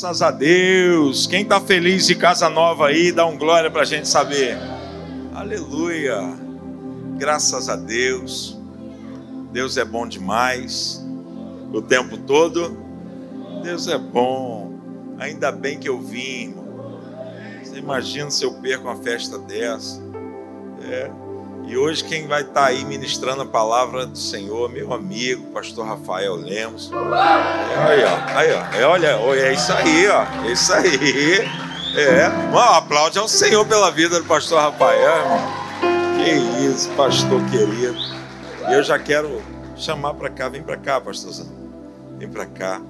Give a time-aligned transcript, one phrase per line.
[0.00, 1.26] Graças a Deus.
[1.26, 4.56] Quem está feliz de casa nova aí, dá um glória para a gente saber.
[5.34, 6.16] Aleluia.
[7.18, 8.58] Graças a Deus.
[9.52, 11.06] Deus é bom demais.
[11.70, 12.78] O tempo todo.
[13.62, 14.72] Deus é bom.
[15.18, 16.98] Ainda bem que eu vim, irmão.
[17.62, 20.00] Você imagina se eu perco uma festa dessa.
[20.82, 21.10] É.
[21.70, 25.86] E hoje quem vai estar tá aí ministrando a palavra do Senhor, meu amigo, pastor
[25.86, 26.90] Rafael Lemos.
[26.92, 28.76] Aí, ó, aí, ó.
[28.76, 29.06] É, olha,
[29.40, 30.24] é isso aí, ó.
[30.44, 31.48] É isso aí.
[31.96, 32.28] É.
[32.52, 35.22] Um aplaude ao Senhor pela vida do pastor Rafael.
[36.16, 36.32] Que
[36.66, 37.96] isso, pastor querido.
[38.68, 39.40] Eu já quero
[39.76, 41.46] chamar para cá, vem para cá, pastorzão.
[42.18, 42.82] Vem para cá.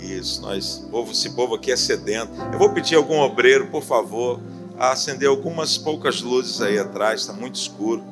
[0.00, 2.32] Isso, nós, povo, esse povo aqui é sedento.
[2.54, 4.40] Eu vou pedir algum obreiro, por favor
[4.82, 8.02] a acender algumas poucas luzes aí atrás, está muito escuro.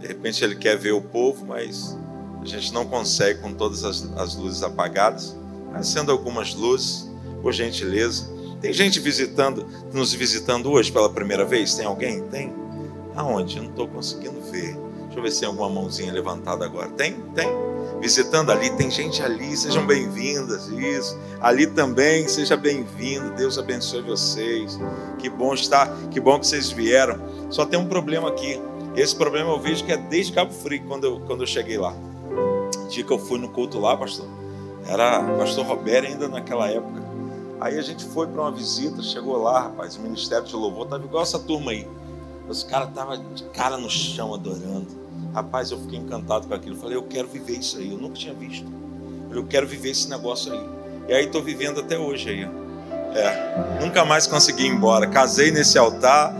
[0.00, 1.96] De repente ele quer ver o povo, mas
[2.40, 5.36] a gente não consegue com todas as, as luzes apagadas.
[5.72, 7.08] Acenda algumas luzes,
[7.40, 8.28] por gentileza.
[8.60, 11.76] Tem gente visitando, nos visitando hoje pela primeira vez?
[11.76, 12.20] Tem alguém?
[12.24, 12.52] Tem?
[13.14, 13.58] Aonde?
[13.58, 14.76] Eu não estou conseguindo ver.
[15.04, 16.88] Deixa eu ver se tem alguma mãozinha levantada agora.
[16.90, 17.14] Tem?
[17.32, 17.71] Tem?
[18.02, 21.16] Visitando ali, tem gente ali, sejam bem-vindas, isso.
[21.40, 24.76] Ali também, seja bem-vindo, Deus abençoe vocês.
[25.20, 27.16] Que bom estar, que bom que vocês vieram.
[27.48, 28.60] Só tem um problema aqui.
[28.96, 31.94] Esse problema eu vejo que é desde Cabo Frio, quando eu, quando eu cheguei lá.
[32.76, 34.26] O dia que eu fui no culto lá, pastor,
[34.88, 37.00] era pastor Roberto ainda naquela época.
[37.60, 41.04] Aí a gente foi para uma visita, chegou lá, rapaz, o Ministério de Louvor estava
[41.04, 41.86] igual essa turma aí.
[42.48, 45.01] Os caras estavam de cara no chão adorando.
[45.34, 46.76] Rapaz, eu fiquei encantado com aquilo.
[46.76, 47.90] Falei, eu quero viver isso aí.
[47.90, 48.70] Eu nunca tinha visto.
[49.30, 50.60] Eu quero viver esse negócio aí.
[51.08, 52.48] E aí estou vivendo até hoje aí.
[53.14, 55.06] É, nunca mais consegui ir embora.
[55.06, 56.34] Casei nesse altar,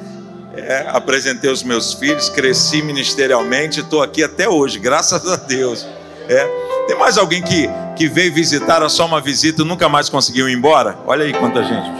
[0.55, 5.87] é, apresentei os meus filhos, cresci ministerialmente, estou aqui até hoje, graças a Deus.
[6.29, 6.47] É.
[6.87, 10.49] Tem mais alguém que, que veio visitar, a só uma visita e nunca mais conseguiu
[10.49, 10.99] ir embora?
[11.07, 11.91] Olha aí quanta gente.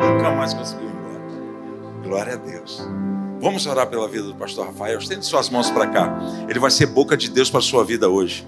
[0.00, 2.02] Nunca mais conseguiu ir embora.
[2.02, 3.03] Glória a Deus.
[3.44, 4.98] Vamos orar pela vida do pastor Rafael.
[4.98, 6.18] Estende suas mãos para cá.
[6.48, 8.42] Ele vai ser boca de Deus para sua vida hoje.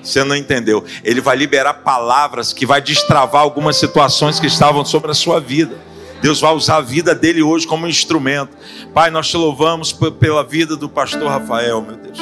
[0.00, 0.84] Você não entendeu?
[1.02, 5.76] Ele vai liberar palavras que vai destravar algumas situações que estavam sobre a sua vida.
[6.22, 8.56] Deus vai usar a vida dele hoje como instrumento.
[8.94, 12.20] Pai, nós te louvamos pela vida do pastor Rafael, meu Deus.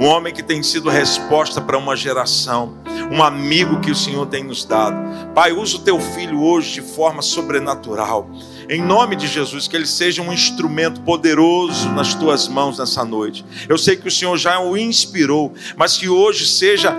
[0.00, 2.78] Um homem que tem sido resposta para uma geração,
[3.12, 4.96] um amigo que o Senhor tem nos dado.
[5.34, 8.30] Pai, usa o teu filho hoje de forma sobrenatural.
[8.70, 13.42] Em nome de Jesus, que ele seja um instrumento poderoso nas tuas mãos nessa noite.
[13.66, 16.94] Eu sei que o Senhor já o inspirou, mas que hoje seja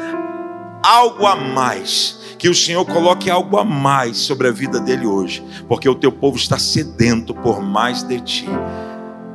[0.81, 2.17] algo a mais.
[2.39, 6.11] Que o Senhor coloque algo a mais sobre a vida dele hoje, porque o teu
[6.11, 8.47] povo está sedento por mais de ti.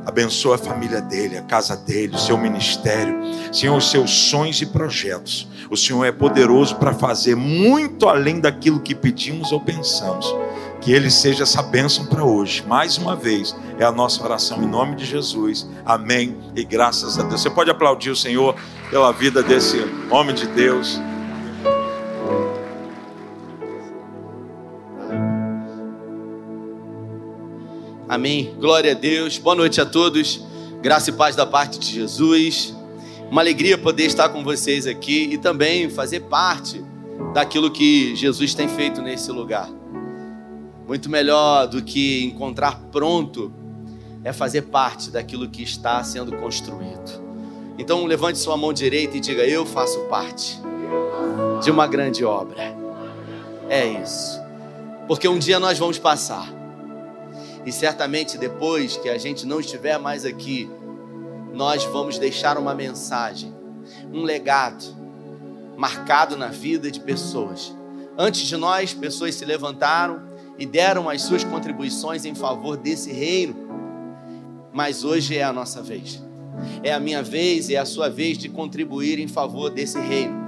[0.05, 3.15] Abençoa a família dele, a casa dele, o seu ministério.
[3.53, 5.47] Senhor, os seus sonhos e projetos.
[5.69, 10.25] O Senhor é poderoso para fazer muito além daquilo que pedimos ou pensamos.
[10.85, 12.63] Que ele seja essa bênção para hoje.
[12.67, 15.67] Mais uma vez, é a nossa oração em nome de Jesus.
[15.83, 16.37] Amém.
[16.55, 17.41] E graças a Deus.
[17.41, 18.55] Você pode aplaudir o Senhor
[18.91, 19.79] pela vida desse
[20.11, 21.01] homem de Deus.
[28.07, 28.55] Amém.
[28.59, 29.39] Glória a Deus.
[29.39, 30.45] Boa noite a todos.
[30.83, 32.75] Graça e paz da parte de Jesus.
[33.31, 36.85] Uma alegria poder estar com vocês aqui e também fazer parte
[37.33, 39.67] daquilo que Jesus tem feito nesse lugar.
[40.87, 43.51] Muito melhor do que encontrar pronto
[44.23, 47.23] é fazer parte daquilo que está sendo construído.
[47.77, 50.59] Então levante sua mão direita e diga: Eu faço parte
[51.63, 52.75] de uma grande obra.
[53.67, 54.39] É isso.
[55.07, 56.47] Porque um dia nós vamos passar.
[57.65, 60.69] E certamente depois que a gente não estiver mais aqui,
[61.51, 63.53] nós vamos deixar uma mensagem,
[64.13, 64.83] um legado
[65.75, 67.75] marcado na vida de pessoas.
[68.17, 70.21] Antes de nós, pessoas se levantaram
[70.57, 73.55] e deram as suas contribuições em favor desse reino.
[74.73, 76.21] Mas hoje é a nossa vez.
[76.83, 80.45] É a minha vez, é a sua vez de contribuir em favor desse reino.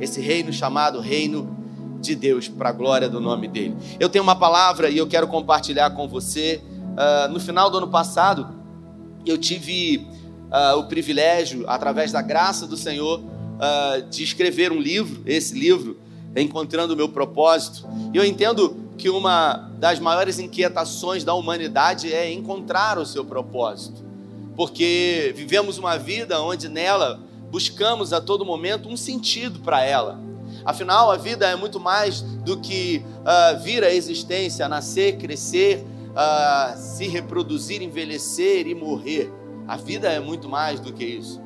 [0.00, 1.56] Esse reino chamado Reino
[2.00, 3.76] de Deus, para a glória do nome dele.
[3.98, 6.62] Eu tenho uma palavra e eu quero compartilhar com você.
[6.64, 8.48] Uh, no final do ano passado,
[9.26, 10.06] eu tive
[10.48, 15.98] uh, o privilégio, através da graça do Senhor, uh, de escrever um livro, esse livro,
[16.36, 17.88] Encontrando o Meu Propósito.
[18.12, 24.02] E eu entendo que uma das maiores inquietações da humanidade é encontrar o seu propósito,
[24.56, 30.20] porque vivemos uma vida onde nela buscamos a todo momento um sentido para ela.
[30.64, 36.76] Afinal, a vida é muito mais do que uh, vir à existência, nascer, crescer, uh,
[36.76, 39.32] se reproduzir, envelhecer e morrer.
[39.66, 41.40] A vida é muito mais do que isso.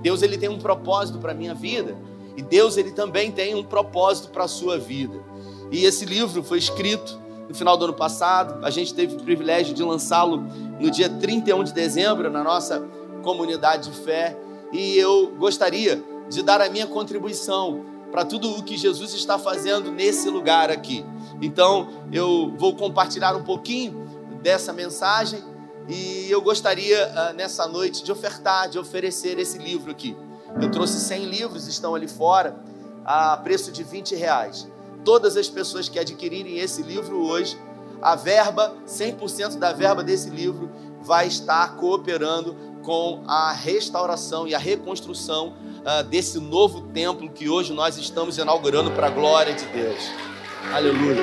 [0.00, 1.96] Deus ele tem um propósito para a minha vida
[2.36, 5.31] e Deus ele também tem um propósito para a sua vida.
[5.72, 8.62] E esse livro foi escrito no final do ano passado.
[8.64, 10.36] A gente teve o privilégio de lançá-lo
[10.78, 12.86] no dia 31 de dezembro na nossa
[13.22, 14.36] comunidade de fé.
[14.70, 19.90] E eu gostaria de dar a minha contribuição para tudo o que Jesus está fazendo
[19.90, 21.02] nesse lugar aqui.
[21.40, 24.06] Então, eu vou compartilhar um pouquinho
[24.42, 25.42] dessa mensagem
[25.88, 30.14] e eu gostaria uh, nessa noite de ofertar, de oferecer esse livro aqui.
[30.60, 32.56] Eu trouxe 100 livros, estão ali fora,
[33.04, 34.68] a preço de 20 reais.
[35.04, 37.58] Todas as pessoas que adquirirem esse livro hoje,
[38.00, 40.70] a verba, 100% da verba desse livro,
[41.00, 47.72] vai estar cooperando com a restauração e a reconstrução uh, desse novo templo que hoje
[47.72, 50.02] nós estamos inaugurando para a glória de Deus.
[50.72, 51.22] Aleluia.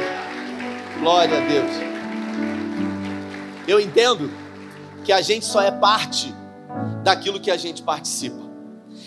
[1.00, 1.72] Glória a Deus.
[3.68, 4.30] Eu entendo
[5.04, 6.34] que a gente só é parte
[7.04, 8.50] daquilo que a gente participa.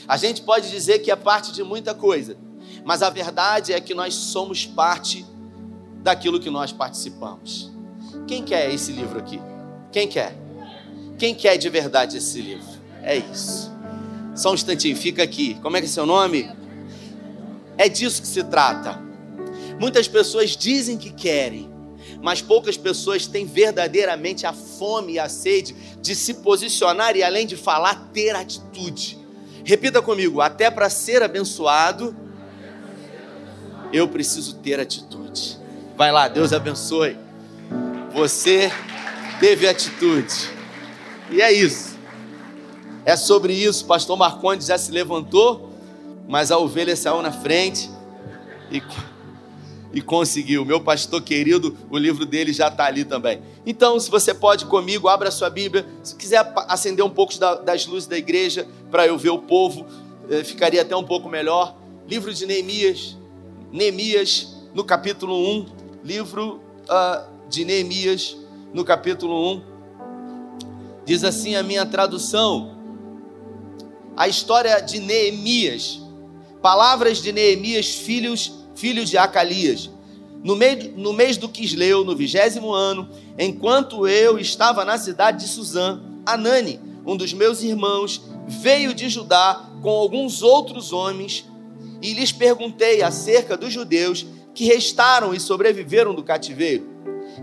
[0.06, 2.36] A gente pode dizer que é parte de muita coisa,
[2.84, 5.24] mas a verdade é que nós somos parte
[6.02, 7.70] daquilo que nós participamos.
[8.26, 9.40] Quem quer esse livro aqui?
[9.90, 10.36] Quem quer?
[11.18, 12.66] Quem quer de verdade esse livro?
[13.02, 13.70] É isso.
[14.34, 15.54] Só um instantinho, fica aqui.
[15.62, 16.50] Como é que é seu nome?
[17.76, 19.00] É disso que se trata.
[19.78, 21.70] Muitas pessoas dizem que querem,
[22.22, 27.46] mas poucas pessoas têm verdadeiramente a fome e a sede de se posicionar e, além
[27.46, 29.18] de falar, ter atitude.
[29.64, 32.16] Repita comigo: até para ser abençoado,
[33.92, 35.58] eu preciso ter atitude.
[35.96, 37.16] Vai lá, Deus abençoe.
[38.14, 38.72] Você
[39.38, 40.50] teve atitude.
[41.30, 41.96] E é isso.
[43.04, 43.84] É sobre isso.
[43.84, 45.72] Pastor Marcondes já se levantou,
[46.28, 47.90] mas a ovelha saiu na frente
[48.70, 48.80] e
[49.92, 50.64] e conseguiu.
[50.64, 53.42] Meu pastor querido, o livro dele já está ali também.
[53.66, 55.86] Então, se você pode comigo, abra sua Bíblia.
[56.02, 59.86] Se quiser acender um pouco das luzes da igreja para eu ver o povo,
[60.30, 61.76] eh, ficaria até um pouco melhor.
[62.08, 63.16] Livro de Neemias,
[63.72, 65.66] Neemias, no capítulo 1.
[66.04, 68.36] Livro uh, de Neemias,
[68.74, 69.62] no capítulo 1.
[71.06, 72.76] Diz assim a minha tradução:
[74.14, 76.00] a história de Neemias,
[76.60, 79.90] palavras de Neemias, filhos filho de Acalias.
[80.44, 83.08] No, meio, no mês do Quisleu, no vigésimo ano,
[83.38, 89.70] enquanto eu estava na cidade de Suzã, Anani, um dos meus irmãos, veio de Judá
[89.80, 91.46] com alguns outros homens
[92.02, 96.86] e lhes perguntei acerca dos judeus que restaram e sobreviveram do cativeiro,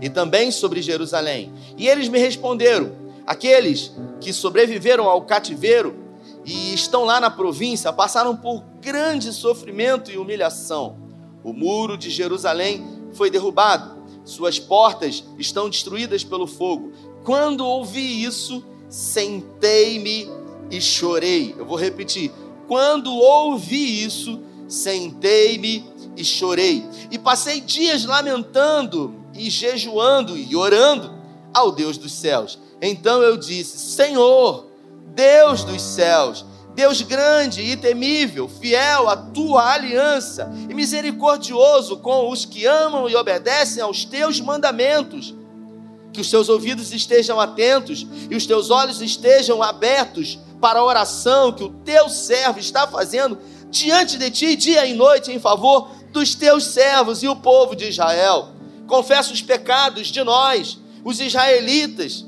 [0.00, 1.52] e também sobre Jerusalém.
[1.76, 2.92] E eles me responderam:
[3.26, 5.96] aqueles que sobreviveram ao cativeiro
[6.44, 11.10] e estão lá na província passaram por grande sofrimento e humilhação
[11.42, 16.92] o muro de Jerusalém foi derrubado, suas portas estão destruídas pelo fogo.
[17.24, 20.28] Quando ouvi isso, sentei-me
[20.70, 21.54] e chorei.
[21.56, 22.30] Eu vou repetir.
[22.68, 25.84] Quando ouvi isso, sentei-me
[26.16, 26.82] e chorei.
[27.10, 31.12] E passei dias lamentando e jejuando e orando
[31.52, 32.58] ao Deus dos céus.
[32.80, 34.66] Então eu disse: Senhor,
[35.14, 36.44] Deus dos céus,
[36.74, 43.16] Deus grande e temível, fiel à tua aliança e misericordioso com os que amam e
[43.16, 45.34] obedecem aos teus mandamentos.
[46.12, 51.52] Que os teus ouvidos estejam atentos e os teus olhos estejam abertos para a oração
[51.52, 53.38] que o teu servo está fazendo
[53.70, 57.88] diante de ti, dia e noite, em favor dos teus servos e o povo de
[57.88, 58.48] Israel.
[58.86, 62.26] Confessa os pecados de nós, os israelitas,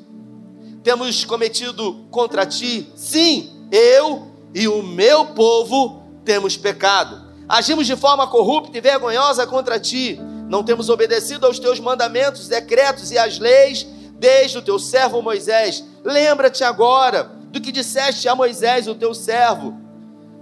[0.83, 2.91] temos cometido contra ti.
[2.97, 7.33] Sim, eu e o meu povo temos pecado.
[7.49, 10.19] Agimos de forma corrupta e vergonhosa contra ti.
[10.49, 13.87] Não temos obedecido aos teus mandamentos, decretos e às leis
[14.19, 15.85] desde o teu servo Moisés.
[16.05, 19.82] Lembra-te agora do que disseste a Moisés, o teu servo.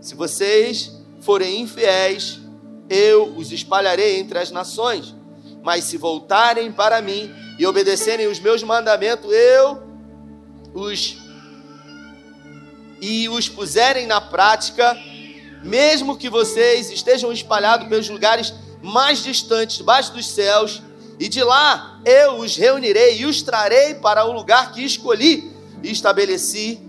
[0.01, 2.41] Se vocês forem infiéis,
[2.89, 5.15] eu os espalharei entre as nações.
[5.63, 9.83] Mas se voltarem para mim e obedecerem os meus mandamentos, eu
[10.73, 11.19] os
[13.03, 14.95] e os puserem na prática,
[15.63, 18.53] mesmo que vocês estejam espalhados pelos lugares
[18.83, 20.83] mais distantes, debaixo dos céus,
[21.19, 25.51] e de lá eu os reunirei e os trarei para o lugar que escolhi
[25.83, 26.81] e estabeleci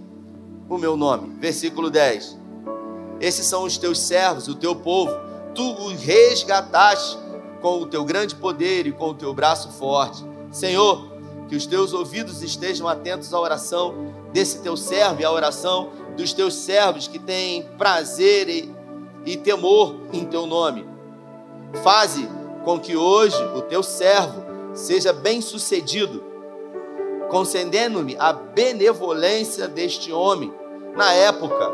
[0.70, 1.38] o meu nome.
[1.40, 2.41] Versículo 10.
[3.22, 5.16] Esses são os teus servos, o teu povo,
[5.54, 7.20] tu os resgataste
[7.62, 10.26] com o teu grande poder e com o teu braço forte.
[10.52, 11.12] Senhor,
[11.48, 13.94] que os teus ouvidos estejam atentos à oração
[14.34, 18.74] desse teu servo e à oração dos teus servos que têm prazer e,
[19.24, 20.88] e temor em teu nome.
[21.84, 22.28] Faze
[22.66, 26.24] com que hoje o teu servo seja bem-sucedido,
[27.30, 30.52] concedendo-me a benevolência deste homem.
[30.96, 31.72] Na época,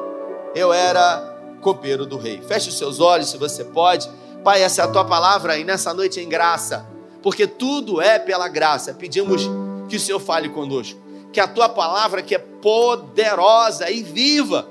[0.54, 2.42] eu era copeiro do rei.
[2.42, 4.10] Feche os seus olhos, se você pode.
[4.44, 6.86] Pai, essa é a tua palavra e nessa noite em graça,
[7.22, 8.94] porque tudo é pela graça.
[8.94, 9.44] Pedimos
[9.90, 11.00] que o Senhor fale conosco,
[11.34, 14.68] que a tua palavra, que é poderosa e viva,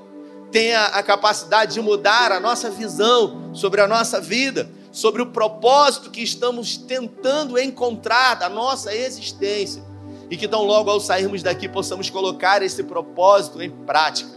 [0.51, 6.11] tenha a capacidade de mudar a nossa visão sobre a nossa vida, sobre o propósito
[6.11, 9.85] que estamos tentando encontrar da nossa existência.
[10.31, 14.31] E que tão logo ao sairmos daqui possamos colocar esse propósito em prática.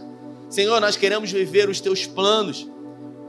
[0.50, 2.66] Senhor, nós queremos viver os teus planos,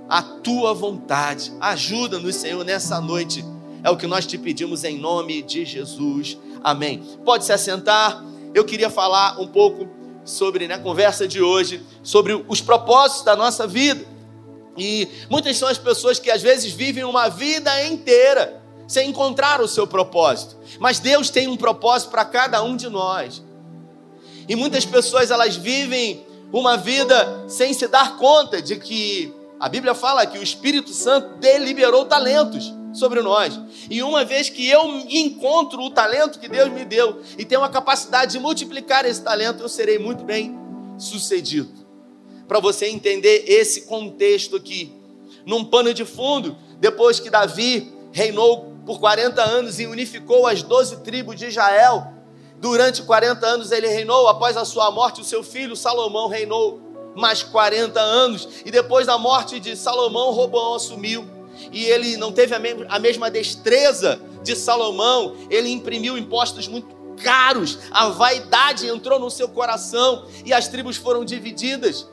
[0.10, 1.54] a tua vontade.
[1.60, 3.46] Ajuda-nos, Senhor, nessa noite.
[3.84, 6.38] É o que nós te pedimos em nome de Jesus.
[6.64, 7.04] Amém.
[7.24, 8.24] Pode se assentar.
[8.56, 9.88] Eu queria falar um pouco
[10.26, 14.04] sobre na conversa de hoje sobre os propósitos da nossa vida.
[14.76, 19.68] E muitas são as pessoas que às vezes vivem uma vida inteira sem encontrar o
[19.68, 20.58] seu propósito.
[20.80, 23.44] Mas Deus tem um propósito para cada um de nós.
[24.48, 29.94] E muitas pessoas elas vivem uma vida sem se dar conta de que a Bíblia
[29.94, 33.60] fala que o Espírito Santo deliberou talentos sobre nós.
[33.90, 37.70] E uma vez que eu encontro o talento que Deus me deu e tenho a
[37.70, 40.58] capacidade de multiplicar esse talento, eu serei muito bem
[40.98, 41.70] sucedido.
[42.48, 44.92] Para você entender esse contexto aqui,
[45.46, 50.98] num pano de fundo, depois que Davi reinou por 40 anos e unificou as 12
[50.98, 52.12] tribos de Israel,
[52.62, 56.80] durante 40 anos ele reinou, após a sua morte, o seu filho Salomão reinou
[57.14, 61.42] mais 40 anos, e depois da morte de Salomão, Roboão assumiu
[61.72, 66.96] e ele não teve a, me a mesma destreza de Salomão, ele imprimiu impostos muito
[67.22, 72.08] caros, a vaidade entrou no seu coração e as tribos foram divididas.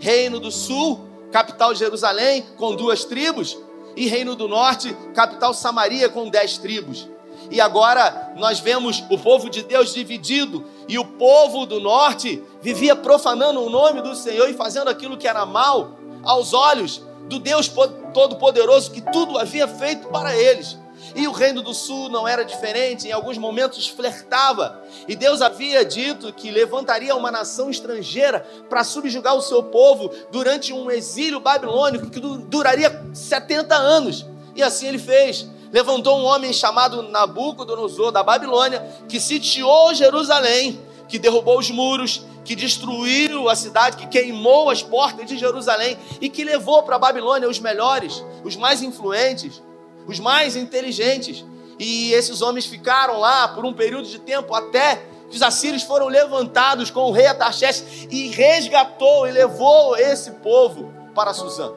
[0.00, 3.58] Reino do Sul, capital Jerusalém, com duas tribos,
[3.96, 7.08] e Reino do Norte, capital Samaria, com dez tribos.
[7.50, 12.94] E agora nós vemos o povo de Deus dividido, e o povo do norte vivia
[12.96, 17.70] profanando o nome do Senhor e fazendo aquilo que era mal aos olhos do Deus
[18.12, 20.78] Todo-Poderoso que tudo havia feito para eles.
[21.14, 24.82] E o reino do sul não era diferente, em alguns momentos flertava.
[25.06, 30.72] E Deus havia dito que levantaria uma nação estrangeira para subjugar o seu povo durante
[30.72, 34.26] um exílio babilônico que duraria 70 anos.
[34.56, 35.46] E assim ele fez.
[35.74, 42.54] Levantou um homem chamado Nabucodonosor da Babilônia, que sitiou Jerusalém, que derrubou os muros, que
[42.54, 47.48] destruiu a cidade, que queimou as portas de Jerusalém e que levou para a Babilônia
[47.48, 49.60] os melhores, os mais influentes,
[50.06, 51.44] os mais inteligentes.
[51.76, 56.06] E esses homens ficaram lá por um período de tempo até que os assírios foram
[56.06, 61.72] levantados com o rei Ataxés e resgatou e levou esse povo para Suzã.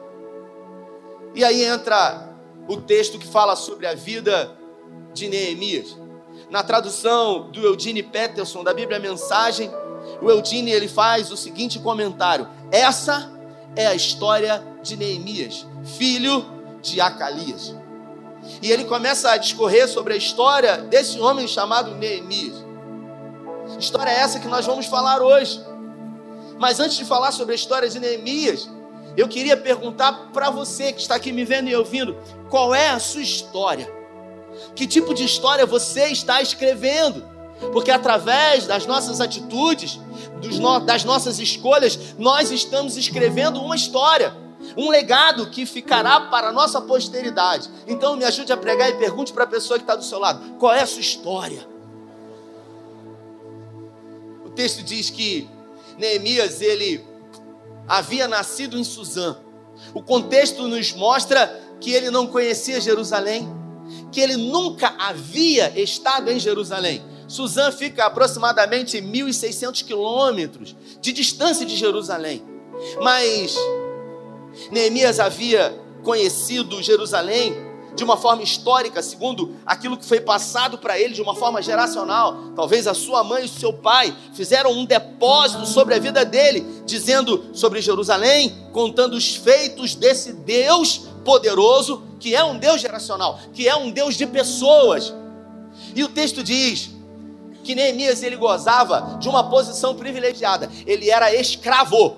[1.34, 2.27] E aí entra
[2.68, 4.56] o texto que fala sobre a vida
[5.14, 5.96] de Neemias.
[6.50, 9.70] Na tradução do Eugene Peterson da Bíblia Mensagem,
[10.22, 13.32] o Eudine ele faz o seguinte comentário: essa
[13.74, 16.44] é a história de Neemias, filho
[16.80, 17.74] de Acalias.
[18.62, 22.64] E ele começa a discorrer sobre a história desse homem chamado Neemias.
[23.78, 25.60] História essa que nós vamos falar hoje.
[26.58, 28.68] Mas antes de falar sobre a história de Neemias,
[29.18, 32.16] eu queria perguntar para você que está aqui me vendo e ouvindo:
[32.48, 33.92] qual é a sua história?
[34.76, 37.24] Que tipo de história você está escrevendo?
[37.72, 39.98] Porque através das nossas atitudes,
[40.60, 44.32] no, das nossas escolhas, nós estamos escrevendo uma história,
[44.76, 47.68] um legado que ficará para a nossa posteridade.
[47.88, 50.54] Então me ajude a pregar e pergunte para a pessoa que está do seu lado:
[50.60, 51.66] qual é a sua história?
[54.46, 55.48] O texto diz que
[55.98, 57.04] Neemias ele
[57.88, 59.36] havia nascido em Suzã.
[59.94, 61.46] O contexto nos mostra
[61.80, 63.48] que ele não conhecia Jerusalém,
[64.12, 67.02] que ele nunca havia estado em Jerusalém.
[67.26, 72.42] Suzã fica a aproximadamente 1.600 quilômetros de distância de Jerusalém.
[73.02, 73.54] Mas
[74.70, 77.67] Neemias havia conhecido Jerusalém
[77.98, 82.52] de uma forma histórica, segundo aquilo que foi passado para ele de uma forma geracional.
[82.54, 86.64] Talvez a sua mãe e o seu pai fizeram um depósito sobre a vida dele,
[86.86, 93.68] dizendo sobre Jerusalém, contando os feitos desse Deus poderoso, que é um Deus geracional, que
[93.68, 95.12] é um Deus de pessoas.
[95.94, 96.90] E o texto diz
[97.64, 100.70] que Neemias ele gozava de uma posição privilegiada.
[100.86, 102.16] Ele era escravo,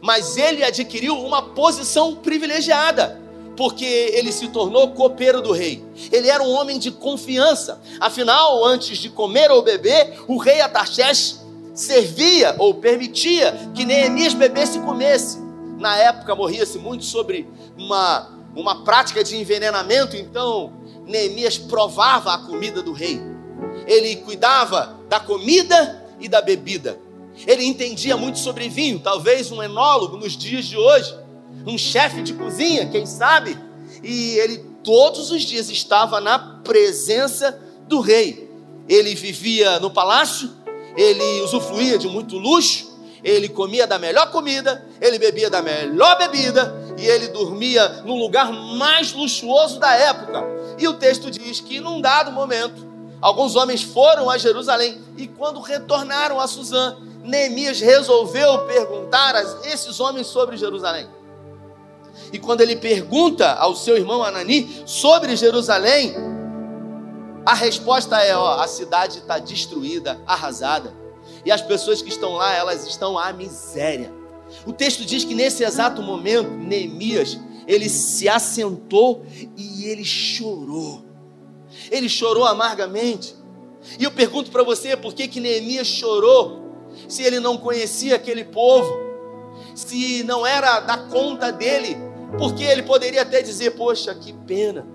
[0.00, 3.21] mas ele adquiriu uma posição privilegiada,
[3.56, 5.84] porque ele se tornou copeiro do rei.
[6.10, 7.80] Ele era um homem de confiança.
[8.00, 11.40] Afinal, antes de comer ou beber, o rei Atarxés
[11.74, 15.38] servia ou permitia que Neemias bebesse e comesse.
[15.78, 20.72] Na época morria-se muito sobre uma, uma prática de envenenamento, então
[21.06, 23.32] Neemias provava a comida do rei
[23.86, 26.98] ele cuidava da comida e da bebida.
[27.46, 31.14] Ele entendia muito sobre vinho, talvez um enólogo nos dias de hoje,
[31.66, 33.58] um chefe de cozinha, quem sabe,
[34.02, 38.50] e ele todos os dias estava na presença do rei.
[38.88, 40.50] Ele vivia no palácio,
[40.96, 42.92] ele usufruía de muito luxo,
[43.22, 48.52] ele comia da melhor comida, ele bebia da melhor bebida e ele dormia no lugar
[48.52, 50.44] mais luxuoso da época.
[50.78, 52.86] E o texto diz que num dado momento,
[53.20, 60.00] alguns homens foram a Jerusalém e quando retornaram a Suzã, Neemias resolveu perguntar a esses
[60.00, 61.06] homens sobre Jerusalém.
[62.32, 66.14] E quando ele pergunta ao seu irmão Anani sobre Jerusalém,
[67.44, 70.94] a resposta é: ó, a cidade está destruída, arrasada.
[71.44, 74.12] E as pessoas que estão lá, elas estão à miséria.
[74.66, 79.24] O texto diz que nesse exato momento, Neemias, ele se assentou
[79.56, 81.04] e ele chorou.
[81.90, 83.34] Ele chorou amargamente.
[83.98, 86.62] E eu pergunto para você, por que que Neemias chorou?
[87.08, 88.92] Se ele não conhecia aquele povo,
[89.74, 91.96] se não era da conta dele,
[92.38, 94.86] porque ele poderia até dizer: Poxa, que pena,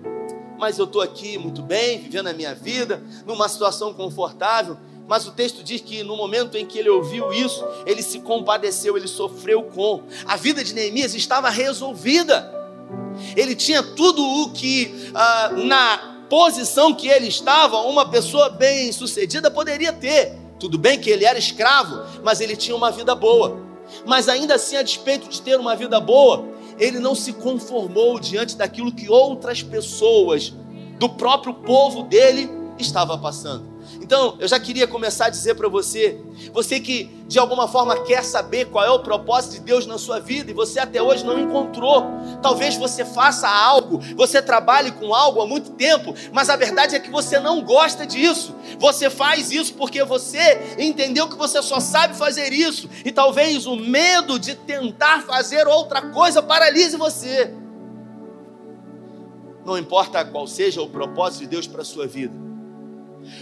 [0.58, 4.78] mas eu estou aqui muito bem, vivendo a minha vida, numa situação confortável.
[5.08, 8.98] Mas o texto diz que no momento em que ele ouviu isso, ele se compadeceu,
[8.98, 10.04] ele sofreu com.
[10.26, 12.54] A vida de Neemias estava resolvida.
[13.36, 19.50] Ele tinha tudo o que ah, na posição que ele estava, uma pessoa bem sucedida
[19.50, 20.36] poderia ter.
[20.60, 23.62] Tudo bem que ele era escravo, mas ele tinha uma vida boa.
[24.06, 26.46] Mas ainda assim, a despeito de ter uma vida boa,
[26.78, 30.54] ele não se conformou diante daquilo que outras pessoas
[31.00, 33.77] do próprio povo dele estava passando.
[34.08, 36.18] Então, eu já queria começar a dizer para você,
[36.54, 40.18] você que de alguma forma quer saber qual é o propósito de Deus na sua
[40.18, 42.06] vida e você até hoje não encontrou.
[42.42, 47.02] Talvez você faça algo, você trabalhe com algo há muito tempo, mas a verdade é
[47.02, 48.56] que você não gosta disso.
[48.80, 53.76] Você faz isso porque você entendeu que você só sabe fazer isso e talvez o
[53.76, 57.54] medo de tentar fazer outra coisa paralise você.
[59.66, 62.47] Não importa qual seja o propósito de Deus para a sua vida.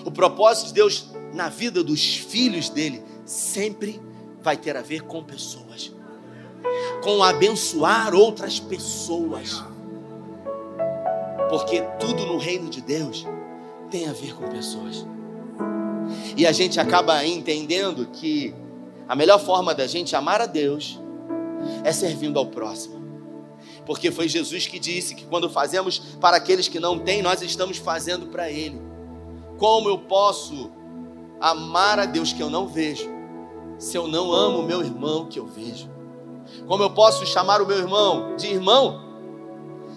[0.06, 4.02] O propósito de Deus na vida dos filhos dele sempre
[4.42, 5.92] vai ter a ver com pessoas,
[7.04, 9.64] com abençoar outras pessoas,
[11.50, 13.26] porque tudo no reino de Deus
[13.90, 15.06] tem a ver com pessoas.
[16.38, 18.54] E a gente acaba entendendo que
[19.08, 21.00] a melhor forma da gente amar a Deus
[21.84, 23.04] é servindo ao próximo.
[23.86, 27.78] Porque foi Jesus que disse que quando fazemos para aqueles que não têm, nós estamos
[27.78, 28.80] fazendo para Ele.
[29.58, 30.72] Como eu posso
[31.40, 33.10] amar a Deus que eu não vejo,
[33.78, 35.90] se eu não amo o meu irmão que eu vejo?
[36.68, 39.02] Como eu posso chamar o meu irmão de irmão,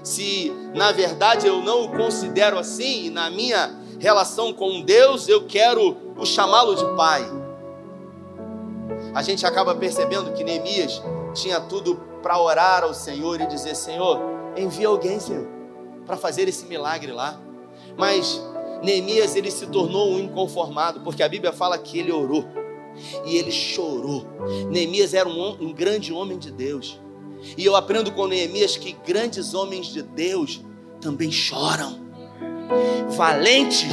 [0.03, 5.47] se na verdade eu não o considero assim, e na minha relação com Deus eu
[5.47, 7.25] quero o chamá-lo de pai?
[9.15, 11.03] A gente acaba percebendo que Neemias
[11.35, 14.21] tinha tudo para orar ao Senhor e dizer: Senhor,
[14.57, 15.47] envia alguém, Senhor,
[16.07, 17.39] para fazer esse milagre lá.
[17.97, 18.41] Mas
[18.83, 22.45] Neemias ele se tornou um inconformado, porque a Bíblia fala que ele orou
[23.25, 24.27] e ele chorou.
[24.71, 27.01] Neemias era um, um grande homem de Deus.
[27.57, 30.61] E eu aprendo com Neemias que grandes homens de Deus
[31.01, 32.01] também choram.
[33.11, 33.89] Valentes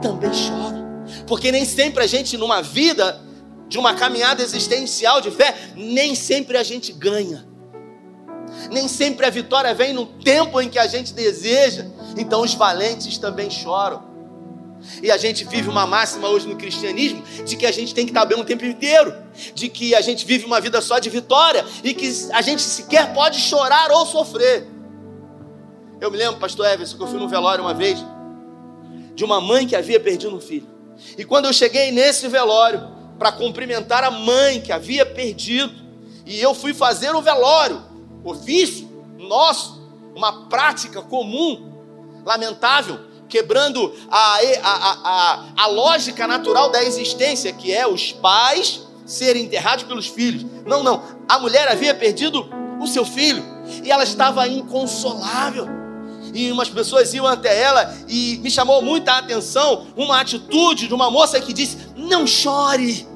[0.00, 0.86] também choram.
[1.26, 3.20] Porque nem sempre a gente, numa vida
[3.68, 7.46] de uma caminhada existencial de fé, nem sempre a gente ganha.
[8.70, 11.86] Nem sempre a vitória vem no tempo em que a gente deseja.
[12.16, 14.15] Então os valentes também choram.
[15.02, 18.10] E a gente vive uma máxima hoje no cristianismo de que a gente tem que
[18.10, 19.14] estar bem o tempo inteiro,
[19.54, 23.12] de que a gente vive uma vida só de vitória e que a gente sequer
[23.12, 24.66] pode chorar ou sofrer.
[26.00, 27.98] Eu me lembro, pastor Everson, que eu fui no velório uma vez
[29.14, 30.68] de uma mãe que havia perdido um filho.
[31.16, 35.72] E quando eu cheguei nesse velório para cumprimentar a mãe que havia perdido,
[36.26, 37.82] e eu fui fazer o velório,
[38.24, 38.86] ofício
[39.18, 39.80] nosso,
[40.14, 41.72] uma prática comum,
[42.24, 49.44] lamentável, quebrando a, a, a, a, lógica natural da existência, que é os pais serem
[49.44, 50.44] enterrados pelos filhos.
[50.64, 51.02] Não, não.
[51.28, 52.48] A mulher havia perdido
[52.80, 53.42] o seu filho
[53.82, 55.66] e ela estava inconsolável.
[56.34, 61.10] E umas pessoas iam até ela e me chamou muita atenção uma atitude de uma
[61.10, 63.06] moça que disse: Não chore.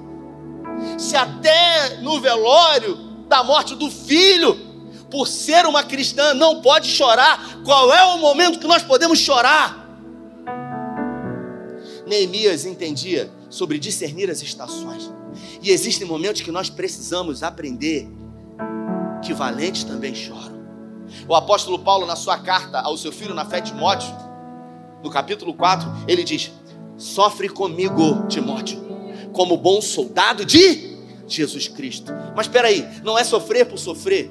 [0.96, 2.96] Se até no velório
[3.28, 4.70] da morte do filho,
[5.10, 9.79] por ser uma cristã, não pode chorar, qual é o momento que nós podemos chorar?
[12.10, 15.08] Neemias entendia sobre discernir as estações.
[15.62, 18.08] E existem momentos que nós precisamos aprender
[19.24, 20.58] que valentes também choram.
[21.28, 24.12] O apóstolo Paulo, na sua carta ao seu filho na fé Timóteo,
[25.04, 26.50] no capítulo 4, ele diz:
[26.98, 28.80] Sofre comigo, Timóteo,
[29.32, 32.12] como bom soldado de Jesus Cristo.
[32.34, 34.28] Mas espera aí, não é sofrer por sofrer.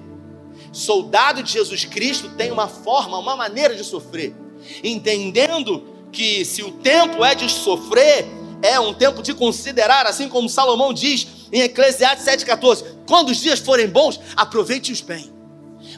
[0.74, 4.36] Soldado de Jesus Cristo tem uma forma, uma maneira de sofrer,
[4.84, 8.26] entendendo que se o tempo é de sofrer,
[8.62, 13.60] é um tempo de considerar, assim como Salomão diz em Eclesiastes 7,14: quando os dias
[13.60, 15.32] forem bons, aproveite-os bem,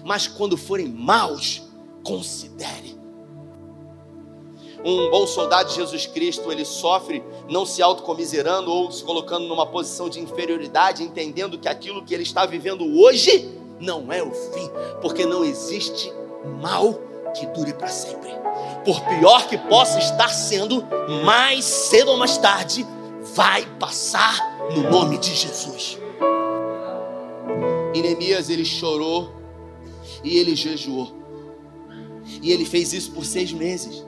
[0.04, 1.62] mas quando forem maus,
[2.04, 3.00] considere.
[4.84, 9.68] Um bom soldado de Jesus Cristo, ele sofre não se autocomiserando ou se colocando numa
[9.68, 13.48] posição de inferioridade, entendendo que aquilo que ele está vivendo hoje
[13.80, 14.70] não é o fim,
[15.00, 16.12] porque não existe
[16.60, 17.00] mal
[17.34, 18.30] que dure para sempre.
[18.86, 20.84] Por pior que possa estar sendo,
[21.24, 22.86] mais cedo ou mais tarde
[23.36, 24.40] vai passar
[24.74, 25.98] no nome de Jesus.
[27.94, 29.32] E Neemias ele chorou
[30.24, 31.20] e ele jejuou.
[32.42, 34.06] E ele fez isso por seis meses.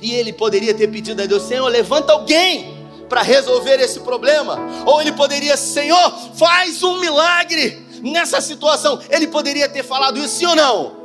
[0.00, 4.58] E ele poderia ter pedido a Deus: Senhor, levanta alguém para resolver esse problema.
[4.86, 9.00] Ou ele poderia, Senhor, faz um milagre nessa situação.
[9.10, 11.01] Ele poderia ter falado isso, sim ou não?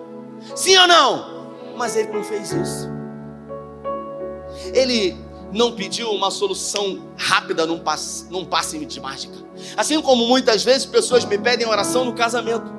[0.56, 1.38] Sim ou não?
[1.76, 2.90] Mas ele não fez isso.
[4.74, 5.16] Ele
[5.52, 9.36] não pediu uma solução rápida num passe, num passe de mágica.
[9.76, 12.72] Assim como muitas vezes pessoas me pedem oração no casamento.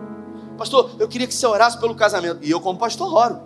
[0.57, 2.41] Pastor, eu queria que você orasse pelo casamento.
[2.43, 3.41] E eu, como pastor, oro.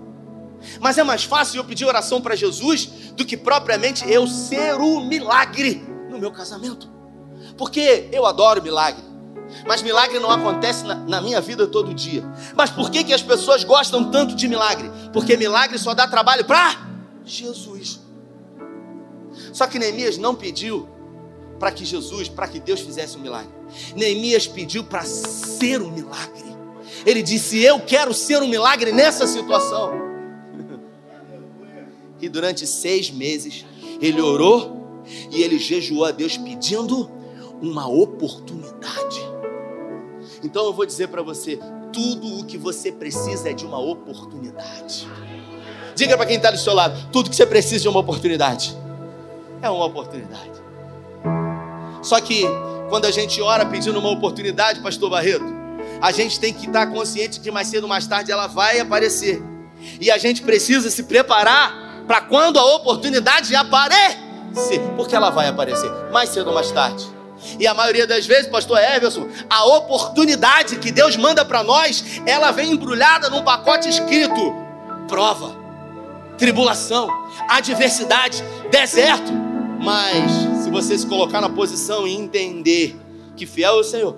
[0.80, 5.00] Mas é mais fácil eu pedir oração para Jesus do que propriamente eu ser o
[5.00, 6.90] milagre no meu casamento.
[7.56, 9.02] Porque eu adoro milagre.
[9.66, 12.24] Mas milagre não acontece na, na, minha vida todo dia.
[12.54, 14.90] Mas por que, que as pessoas gostam tanto de milagre?
[15.12, 16.88] Porque milagre só dá trabalho para
[17.24, 18.00] Jesus.
[19.52, 20.88] Só que Neemias não pediu
[21.58, 23.52] para que Jesus, para que Deus fizesse um milagre.
[23.94, 26.44] Neemias pediu para ser um milagre.
[27.06, 29.92] Ele disse: Eu quero ser um milagre nessa situação.
[32.20, 33.64] E durante seis meses
[34.00, 37.10] ele orou e ele jejuou a Deus pedindo
[37.60, 39.31] uma oportunidade.
[40.42, 41.58] Então eu vou dizer para você:
[41.92, 45.08] tudo o que você precisa é de uma oportunidade.
[45.94, 48.76] Diga para quem está do seu lado: tudo que você precisa é uma oportunidade.
[49.60, 50.50] É uma oportunidade.
[52.02, 52.44] Só que
[52.88, 55.44] quando a gente ora pedindo uma oportunidade, Pastor Barreto,
[56.00, 59.42] a gente tem que estar consciente que mais cedo ou mais tarde ela vai aparecer.
[60.00, 65.90] E a gente precisa se preparar para quando a oportunidade aparecer, porque ela vai aparecer
[66.10, 67.06] mais cedo ou mais tarde.
[67.58, 72.50] E a maioria das vezes, pastor Everson, a oportunidade que Deus manda para nós, ela
[72.50, 74.54] vem embrulhada num pacote escrito:
[75.08, 75.56] prova,
[76.38, 77.08] tribulação,
[77.48, 79.32] adversidade, deserto.
[79.80, 80.30] Mas
[80.62, 82.96] se você se colocar na posição e entender
[83.36, 84.16] que fiel é o Senhor,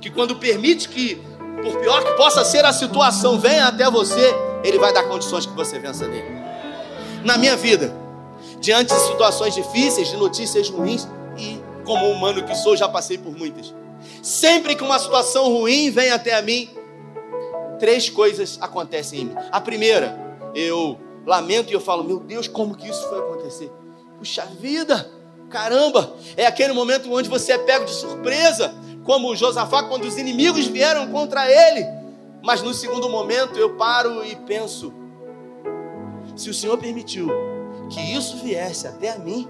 [0.00, 1.22] que quando permite que,
[1.62, 4.34] por pior que possa ser a situação, venha até você,
[4.64, 6.44] Ele vai dar condições que você vença nele
[7.24, 7.92] na minha vida,
[8.60, 11.08] diante de situações difíceis, de notícias ruins,
[11.84, 13.74] como humano que sou, já passei por muitas.
[14.22, 16.68] Sempre que uma situação ruim vem até a mim,
[17.78, 19.34] três coisas acontecem em mim.
[19.50, 20.18] A primeira,
[20.54, 23.70] eu lamento e eu falo: Meu Deus, como que isso foi acontecer?
[24.18, 25.10] Puxa vida,
[25.50, 30.66] caramba, é aquele momento onde você é pego de surpresa, como Josafá, quando os inimigos
[30.66, 31.86] vieram contra ele.
[32.42, 34.92] Mas no segundo momento eu paro e penso:
[36.36, 37.28] se o Senhor permitiu
[37.90, 39.48] que isso viesse até a mim,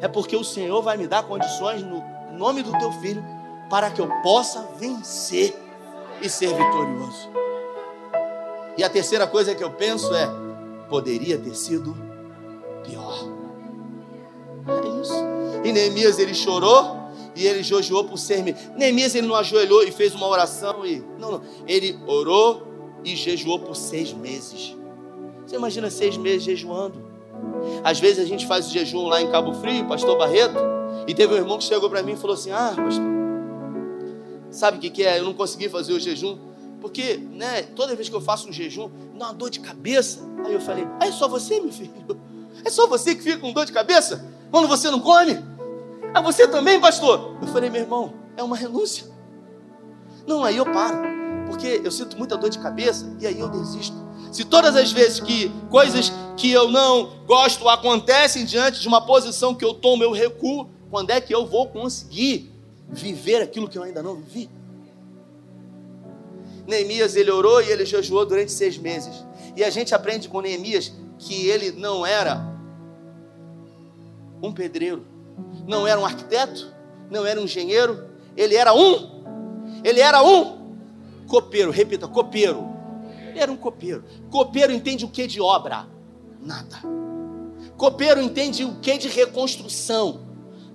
[0.00, 2.02] é porque o Senhor vai me dar condições no
[2.36, 3.24] nome do teu filho
[3.68, 5.54] para que eu possa vencer
[6.22, 7.28] e ser vitorioso.
[8.76, 10.28] E a terceira coisa que eu penso é:
[10.88, 11.96] poderia ter sido
[12.84, 13.18] pior.
[14.66, 15.14] É isso.
[15.64, 16.96] E Neemias ele chorou
[17.34, 18.42] e ele jejuou por ser.
[18.76, 21.42] Neemias ele não ajoelhou e fez uma oração e não, não.
[21.66, 22.66] Ele orou
[23.04, 24.76] e jejuou por seis meses.
[25.46, 27.07] Você imagina seis meses jejuando.
[27.84, 30.58] Às vezes a gente faz o jejum lá em Cabo Frio, pastor Barreto,
[31.06, 33.04] e teve um irmão que chegou para mim e falou assim: Ah, pastor,
[34.50, 35.18] sabe o que, que é?
[35.18, 36.38] Eu não consegui fazer o jejum,
[36.80, 40.20] porque né, toda vez que eu faço um jejum, dá uma dor de cabeça.
[40.44, 41.92] Aí eu falei: ah, É só você, meu filho?
[42.64, 45.38] É só você que fica com dor de cabeça quando você não come?
[46.12, 47.36] Ah, você também, pastor?
[47.40, 49.06] Eu falei: Meu irmão, é uma renúncia.
[50.26, 50.98] Não, aí eu paro,
[51.46, 53.96] porque eu sinto muita dor de cabeça e aí eu desisto.
[54.30, 59.54] Se todas as vezes que coisas que eu não gosto acontecem diante de uma posição
[59.54, 62.50] que eu tomo, eu recuo, quando é que eu vou conseguir
[62.88, 64.48] viver aquilo que eu ainda não vivi?
[66.64, 69.24] Neemias ele orou e ele jejuou durante seis meses.
[69.56, 72.40] E a gente aprende com Neemias que ele não era
[74.40, 75.04] um pedreiro,
[75.66, 76.72] não era um arquiteto,
[77.10, 79.24] não era um engenheiro, ele era um,
[79.82, 80.76] ele era um
[81.26, 82.68] copeiro, repita, copeiro.
[83.28, 84.04] Ele era um copeiro.
[84.30, 85.97] Copeiro entende o que de obra?
[86.48, 86.78] Nada.
[87.76, 90.22] Copeiro entende o que de reconstrução?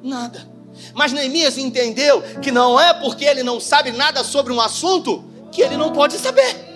[0.03, 0.47] Nada.
[0.93, 5.63] Mas Neemias entendeu que não é porque ele não sabe nada sobre um assunto que
[5.63, 6.71] ele não pode saber.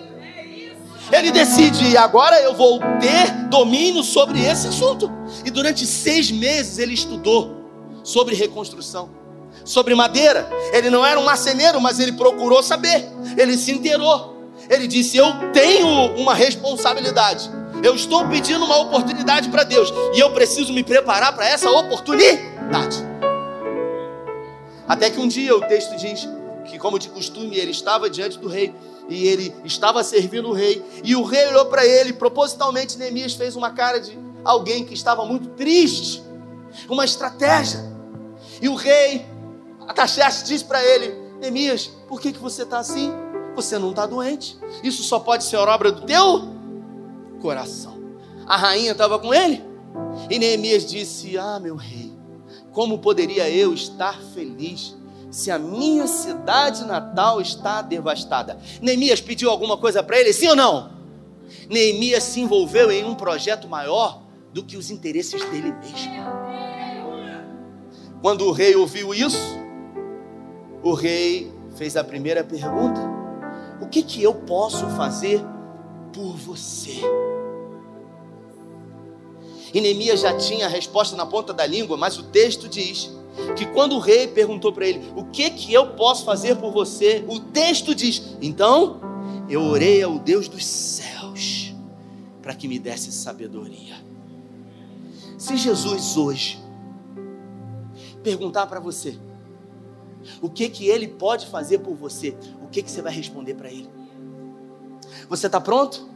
[1.12, 5.08] Ele decide, agora eu vou ter domínio sobre esse assunto.
[5.44, 7.70] E durante seis meses ele estudou
[8.02, 9.10] sobre reconstrução,
[9.64, 10.50] sobre madeira.
[10.72, 13.08] Ele não era um marceneiro, mas ele procurou saber.
[13.36, 14.36] Ele se inteirou.
[14.68, 17.48] Ele disse: Eu tenho uma responsabilidade.
[17.82, 19.92] Eu estou pedindo uma oportunidade para Deus.
[20.14, 23.06] E eu preciso me preparar para essa oportunidade.
[24.86, 26.28] Até que um dia o texto diz
[26.64, 28.74] que, como de costume, ele estava diante do rei
[29.08, 30.84] e ele estava servindo o rei.
[31.04, 35.24] E o rei olhou para ele, propositalmente Neemias fez uma cara de alguém que estava
[35.24, 36.22] muito triste,
[36.88, 37.80] uma estratégia.
[38.60, 39.24] E o rei,
[39.86, 43.12] Ataxerxes, disse para ele: Neemias, por que, que você está assim?
[43.54, 44.58] Você não está doente.
[44.82, 46.57] Isso só pode ser obra do teu
[47.40, 47.98] coração.
[48.46, 49.62] A rainha estava com ele.
[50.30, 52.12] E Neemias disse: Ah, meu rei,
[52.72, 54.96] como poderia eu estar feliz
[55.30, 58.58] se a minha cidade natal está devastada.
[58.80, 60.90] Neemias pediu alguma coisa para ele, sim ou não?
[61.68, 64.22] Neemias se envolveu em um projeto maior
[64.52, 66.48] do que os interesses dele mesmo.
[68.22, 69.58] Quando o rei ouviu isso,
[70.82, 73.00] o rei fez a primeira pergunta:
[73.80, 75.44] O que que eu posso fazer
[76.18, 76.96] por você?
[79.72, 83.12] E Neemias já tinha a resposta na ponta da língua, mas o texto diz
[83.56, 87.24] que quando o rei perguntou para ele: "O que que eu posso fazer por você?",
[87.28, 89.00] o texto diz: "Então,
[89.48, 91.72] eu orei ao Deus dos céus
[92.42, 93.94] para que me desse sabedoria".
[95.38, 96.58] Se Jesus hoje
[98.24, 99.16] perguntar para você
[100.42, 103.70] o que que ele pode fazer por você, o que que você vai responder para
[103.70, 103.88] ele?
[105.28, 106.08] Você está pronto?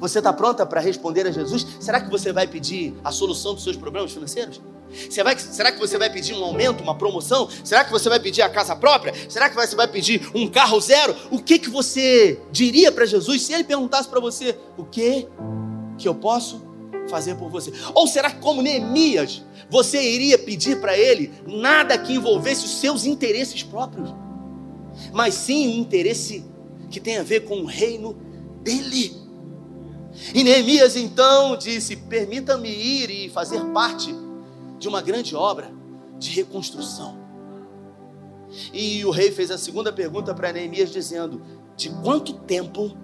[0.00, 1.66] Você está pronta para responder a Jesus?
[1.78, 4.60] Será que você vai pedir a solução dos seus problemas financeiros?
[5.22, 7.48] Vai, será que você vai pedir um aumento, uma promoção?
[7.64, 9.12] Será que você vai pedir a casa própria?
[9.28, 11.14] Será que você vai pedir um carro zero?
[11.30, 15.26] O que, que você diria para Jesus se ele perguntasse para você: o que
[15.98, 16.62] que eu posso
[17.08, 17.72] fazer por você?
[17.92, 23.04] Ou será que, como Neemias, você iria pedir para ele nada que envolvesse os seus
[23.04, 24.14] interesses próprios,
[25.12, 26.44] mas sim um interesse
[26.90, 28.16] que tem a ver com o reino
[28.64, 29.14] dele?
[30.34, 34.14] E Neemias então disse: Permita-me ir e fazer parte
[34.78, 35.70] de uma grande obra
[36.18, 37.22] de reconstrução.
[38.72, 41.42] E o rei fez a segunda pergunta para Neemias, dizendo:
[41.76, 42.96] De quanto tempo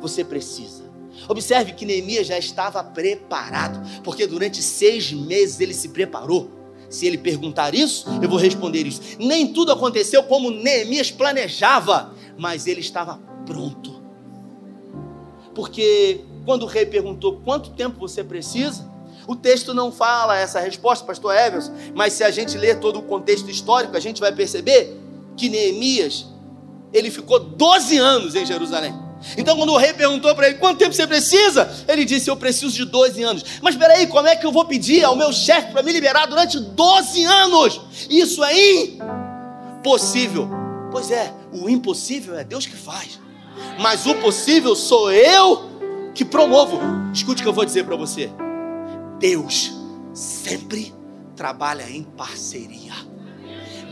[0.00, 0.84] você precisa?
[1.28, 6.50] Observe que Neemias já estava preparado, porque durante seis meses ele se preparou.
[6.90, 9.00] Se ele perguntar isso, eu vou responder isso.
[9.18, 13.95] Nem tudo aconteceu como Neemias planejava, mas ele estava pronto.
[15.56, 18.86] Porque quando o rei perguntou quanto tempo você precisa,
[19.26, 23.02] o texto não fala essa resposta, pastor Evans, mas se a gente ler todo o
[23.02, 24.94] contexto histórico, a gente vai perceber
[25.34, 26.26] que Neemias,
[26.92, 28.94] ele ficou 12 anos em Jerusalém.
[29.38, 32.76] Então, quando o rei perguntou para ele quanto tempo você precisa, ele disse: Eu preciso
[32.76, 33.42] de 12 anos.
[33.62, 36.60] Mas peraí, como é que eu vou pedir ao meu chefe para me liberar durante
[36.60, 37.80] 12 anos?
[38.10, 38.52] Isso é
[39.78, 40.50] impossível.
[40.92, 43.18] Pois é, o impossível é Deus que faz,
[43.80, 45.64] mas o possível sou eu
[46.14, 46.78] que promovo.
[47.12, 48.30] Escute o que eu vou dizer para você.
[49.18, 49.72] Deus
[50.12, 50.94] sempre
[51.36, 52.94] trabalha em parceria.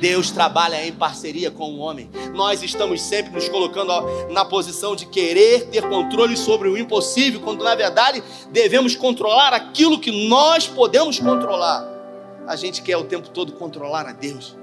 [0.01, 2.11] Deus trabalha em parceria com o homem.
[2.35, 3.93] Nós estamos sempre nos colocando
[4.31, 10.01] na posição de querer ter controle sobre o impossível, quando na verdade devemos controlar aquilo
[10.01, 11.87] que nós podemos controlar.
[12.47, 14.57] A gente quer o tempo todo controlar a Deus.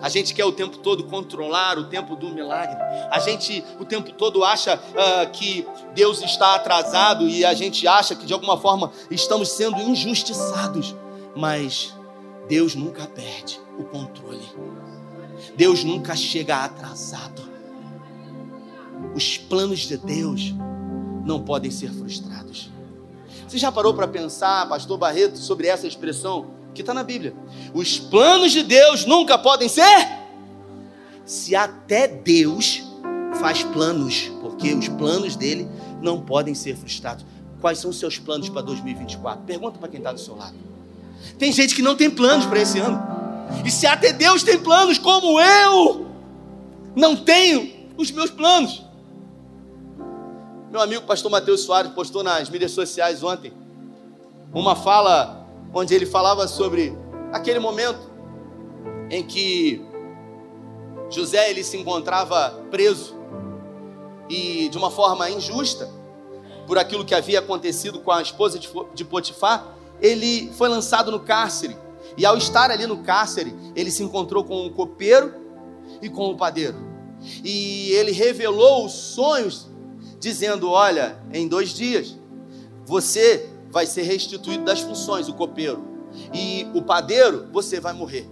[0.00, 2.76] A gente quer o tempo todo controlar o tempo do milagre.
[3.10, 8.14] A gente o tempo todo acha uh, que Deus está atrasado e a gente acha
[8.14, 10.94] que de alguma forma estamos sendo injustiçados.
[11.36, 11.94] Mas
[12.48, 14.48] Deus nunca perde o controle.
[15.56, 17.42] Deus nunca chega atrasado.
[19.14, 20.54] Os planos de Deus
[21.24, 22.70] não podem ser frustrados.
[23.48, 26.46] Você já parou para pensar, Pastor Barreto, sobre essa expressão?
[26.74, 27.34] Que está na Bíblia.
[27.72, 30.08] Os planos de Deus nunca podem ser.
[31.24, 32.82] Se até Deus
[33.40, 35.68] faz planos, porque os planos dele
[36.02, 37.24] não podem ser frustrados.
[37.60, 39.44] Quais são os seus planos para 2024?
[39.44, 40.54] Pergunta para quem está do seu lado.
[41.38, 43.02] Tem gente que não tem planos para esse ano.
[43.64, 46.06] E se até Deus tem planos, como eu
[46.94, 48.82] não tenho os meus planos.
[50.70, 53.52] Meu amigo pastor Mateus Soares postou nas mídias sociais ontem
[54.52, 55.43] uma fala
[55.74, 56.96] onde ele falava sobre
[57.32, 58.10] aquele momento
[59.10, 59.84] em que
[61.10, 63.14] José ele se encontrava preso
[64.28, 65.90] e de uma forma injusta
[66.66, 71.76] por aquilo que havia acontecido com a esposa de Potifar, ele foi lançado no cárcere.
[72.16, 75.34] E ao estar ali no cárcere, ele se encontrou com um copeiro
[76.00, 76.76] e com o um padeiro.
[77.42, 79.68] E ele revelou os sonhos,
[80.18, 82.16] dizendo: Olha, em dois dias
[82.86, 85.84] você vai ser restituído das funções, o copeiro,
[86.32, 88.24] e o padeiro, você vai morrer.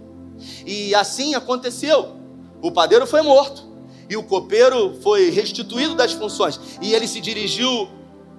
[0.65, 2.15] E assim aconteceu.
[2.61, 3.67] O padeiro foi morto
[4.09, 6.57] e o copeiro foi restituído das funções.
[6.81, 7.89] E ele se dirigiu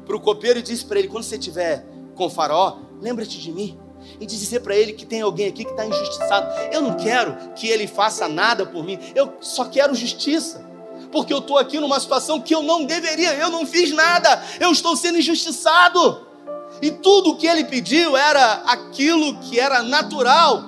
[0.07, 3.53] para o copeiro e disse para ele: Quando você estiver com o faraó, lembra-te de
[3.53, 3.79] mim.
[4.19, 6.47] E dizer para ele que tem alguém aqui que está injustiçado.
[6.73, 10.65] Eu não quero que ele faça nada por mim, eu só quero justiça.
[11.13, 14.73] Porque eu estou aqui numa situação que eu não deveria, eu não fiz nada, eu
[14.73, 16.34] estou sendo injustiçado.
[16.83, 20.65] E tudo o que ele pediu era aquilo que era natural.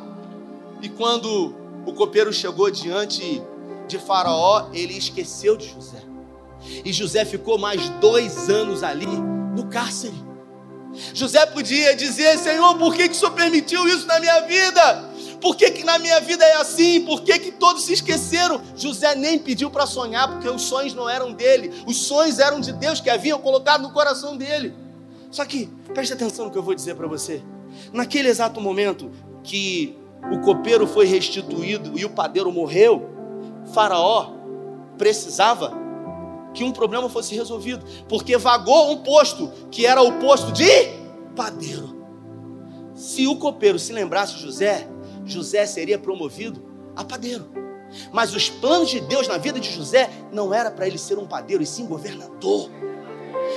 [0.81, 3.42] E quando o copeiro chegou diante
[3.87, 6.03] de Faraó, ele esqueceu de José.
[6.85, 10.27] E José ficou mais dois anos ali no cárcere.
[11.12, 15.11] José podia dizer: Senhor, por que, que o Senhor permitiu isso na minha vida?
[15.40, 17.05] Por que, que na minha vida é assim?
[17.05, 18.61] Por que, que todos se esqueceram?
[18.75, 22.73] José nem pediu para sonhar, porque os sonhos não eram dele, os sonhos eram de
[22.73, 24.75] Deus que haviam colocado no coração dele.
[25.37, 27.42] Só que, preste atenção no que eu vou dizer para você.
[27.92, 29.11] Naquele exato momento
[29.44, 29.94] que
[30.33, 33.11] o copeiro foi restituído e o padeiro morreu,
[33.75, 34.33] Faraó
[34.96, 35.75] precisava
[36.55, 40.64] que um problema fosse resolvido, porque vagou um posto que era o posto de
[41.37, 41.94] padeiro.
[42.94, 44.88] Se o copeiro se lembrasse de José,
[45.27, 46.62] José seria promovido
[46.96, 47.46] a padeiro.
[48.11, 51.27] Mas os planos de Deus na vida de José não era para ele ser um
[51.27, 52.70] padeiro, e sim governador.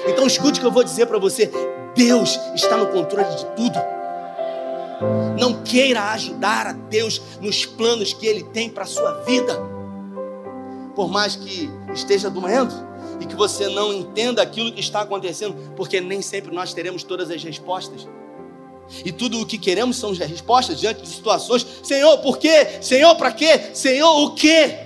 [0.08, 1.52] Então escute o que eu vou dizer para você:
[1.96, 3.80] Deus está no controle de tudo.
[5.40, 9.58] Não queira ajudar a Deus nos planos que Ele tem para a sua vida.
[10.96, 12.74] Por mais que esteja doendo
[13.22, 17.30] e que você não entenda aquilo que está acontecendo, porque nem sempre nós teremos todas
[17.32, 18.08] as respostas.
[19.06, 21.66] E tudo o que queremos são as respostas diante de situações.
[21.84, 22.82] Senhor, por quê?
[22.82, 23.74] Senhor, para quê?
[23.74, 24.80] Senhor, o quê?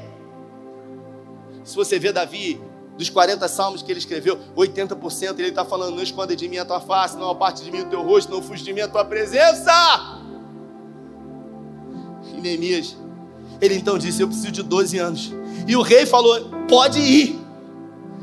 [1.63, 2.61] Se você vê Davi
[2.97, 6.65] dos 40 salmos que ele escreveu, 80% ele está falando: Não esconda de mim a
[6.65, 9.03] tua face, não aparte de mim o teu rosto, não fuja de mim a tua
[9.03, 9.71] presença.
[12.33, 12.95] E Neemias,
[13.59, 15.31] ele então disse: Eu preciso de 12 anos.
[15.67, 17.39] E o rei falou: Pode ir.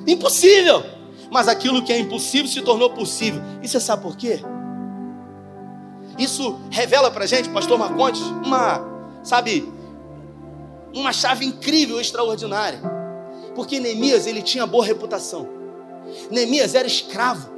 [0.06, 0.85] Impossível.
[1.30, 3.42] Mas aquilo que é impossível se tornou possível.
[3.62, 4.40] E você sabe por quê?
[6.18, 8.80] Isso revela para gente, pastor Marcontes, uma,
[9.22, 9.72] sabe,
[10.92, 12.99] uma chave incrível, extraordinária
[13.61, 15.46] porque Neemias ele tinha boa reputação.
[16.31, 17.51] Neemias era escravo.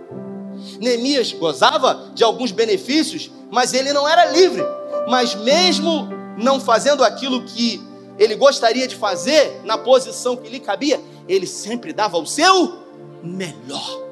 [0.81, 4.65] Neemias gozava de alguns benefícios, mas ele não era livre.
[5.09, 7.81] Mas mesmo não fazendo aquilo que
[8.19, 12.81] ele gostaria de fazer na posição que lhe cabia, ele sempre dava o seu
[13.23, 14.03] melhor.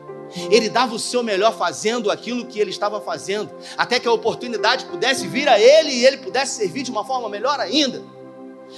[0.49, 4.85] Ele dava o seu melhor fazendo aquilo que ele estava fazendo, até que a oportunidade
[4.85, 8.01] pudesse vir a ele e ele pudesse servir de uma forma melhor ainda.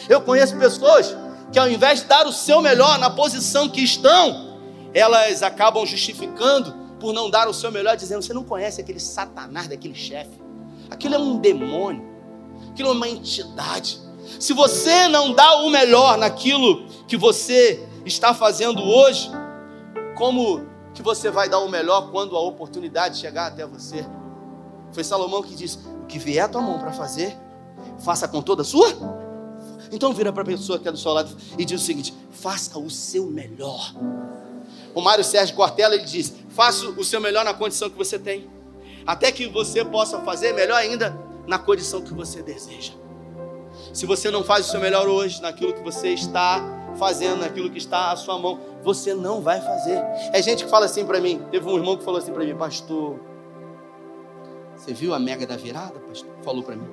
[0.08, 1.14] Eu conheço pessoas
[1.52, 4.58] que ao invés de dar o seu melhor na posição que estão,
[4.94, 9.68] elas acabam justificando por não dar o seu melhor, dizendo: você não conhece aquele satanás
[9.68, 10.40] daquele chefe,
[10.90, 12.02] aquilo é um demônio,
[12.70, 14.00] aquilo é uma entidade.
[14.40, 19.30] Se você não dá o melhor naquilo que você está fazendo hoje,
[20.16, 24.06] como que você vai dar o melhor quando a oportunidade chegar até você?
[24.90, 27.36] Foi Salomão que disse: o que vier a tua mão para fazer,
[27.98, 29.21] faça com toda a sua
[29.92, 32.78] então vira para a pessoa que é do seu lado e diz o seguinte: faça
[32.78, 33.94] o seu melhor.
[34.94, 38.50] O Mário Sérgio Cortella ele diz: faça o seu melhor na condição que você tem,
[39.06, 42.94] até que você possa fazer melhor ainda na condição que você deseja.
[43.92, 46.62] Se você não faz o seu melhor hoje naquilo que você está
[46.96, 50.02] fazendo, naquilo que está à sua mão, você não vai fazer.
[50.32, 51.42] É gente que fala assim para mim.
[51.50, 53.18] Teve um irmão que falou assim para mim, pastor.
[54.76, 56.30] Você viu a mega da virada, pastor?
[56.42, 56.88] Falou para mim.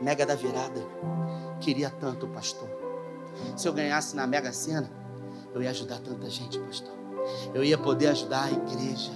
[0.00, 0.86] Mega da virada.
[1.60, 2.68] Queria tanto, pastor.
[3.56, 4.90] Se eu ganhasse na Mega Sena,
[5.54, 6.92] eu ia ajudar tanta gente, pastor.
[7.54, 9.12] Eu ia poder ajudar a igreja.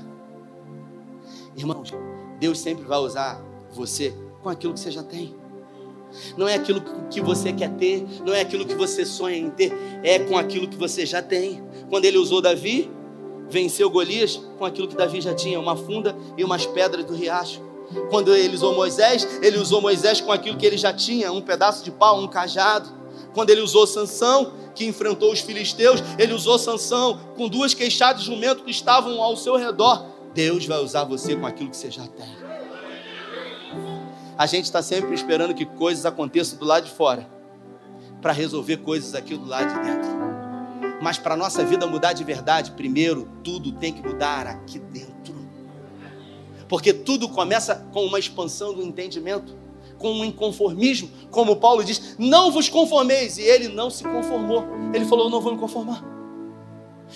[1.56, 1.92] Irmãos,
[2.38, 5.34] Deus sempre vai usar você com aquilo que você já tem.
[6.36, 6.80] Não é aquilo
[7.10, 9.72] que você quer ter, não é aquilo que você sonha em ter,
[10.02, 11.62] é com aquilo que você já tem.
[11.90, 12.90] Quando ele usou Davi,
[13.50, 17.67] venceu Golias com aquilo que Davi já tinha, uma funda e umas pedras do riacho.
[18.10, 21.82] Quando ele usou Moisés, ele usou Moisés com aquilo que ele já tinha, um pedaço
[21.84, 22.88] de pau, um cajado.
[23.32, 28.26] Quando ele usou Sansão, que enfrentou os filisteus, ele usou Sansão com duas queixadas de
[28.26, 30.06] jumento que estavam ao seu redor.
[30.34, 32.48] Deus vai usar você com aquilo que você já tem.
[34.36, 37.28] A gente está sempre esperando que coisas aconteçam do lado de fora
[38.20, 40.10] para resolver coisas aqui do lado de dentro.
[41.00, 45.07] Mas para a nossa vida mudar de verdade, primeiro tudo tem que mudar aqui dentro
[46.68, 49.56] porque tudo começa com uma expansão do entendimento.
[49.98, 54.64] com um inconformismo, como Paulo diz, não vos conformeis, e ele não se conformou.
[54.94, 56.04] Ele falou: não vou me conformar.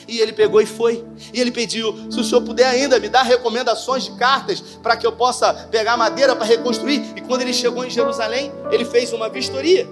[0.09, 1.05] E ele pegou e foi.
[1.33, 5.07] E ele pediu: se o senhor puder ainda me dar recomendações de cartas para que
[5.07, 7.03] eu possa pegar madeira para reconstruir.
[7.17, 9.89] E quando ele chegou em Jerusalém, ele fez uma vistoria.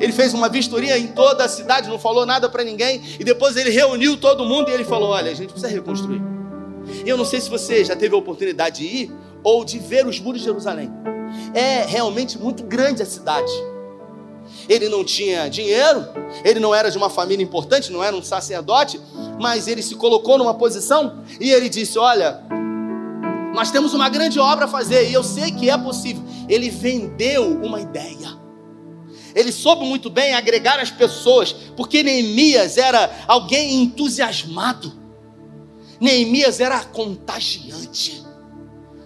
[0.00, 3.02] Ele fez uma vistoria em toda a cidade, não falou nada para ninguém.
[3.18, 6.20] E depois ele reuniu todo mundo e ele falou: Olha, a gente precisa reconstruir.
[7.04, 9.12] E eu não sei se você já teve a oportunidade de ir
[9.42, 10.90] ou de ver os muros de Jerusalém.
[11.52, 13.52] É realmente muito grande a cidade.
[14.68, 16.06] Ele não tinha dinheiro,
[16.44, 19.00] ele não era de uma família importante, não era um sacerdote,
[19.40, 22.40] mas ele se colocou numa posição e ele disse: Olha,
[23.54, 26.22] nós temos uma grande obra a fazer e eu sei que é possível.
[26.48, 28.44] Ele vendeu uma ideia.
[29.34, 35.03] Ele soube muito bem agregar as pessoas, porque Neemias era alguém entusiasmado.
[36.04, 38.22] Neemias era contagiante.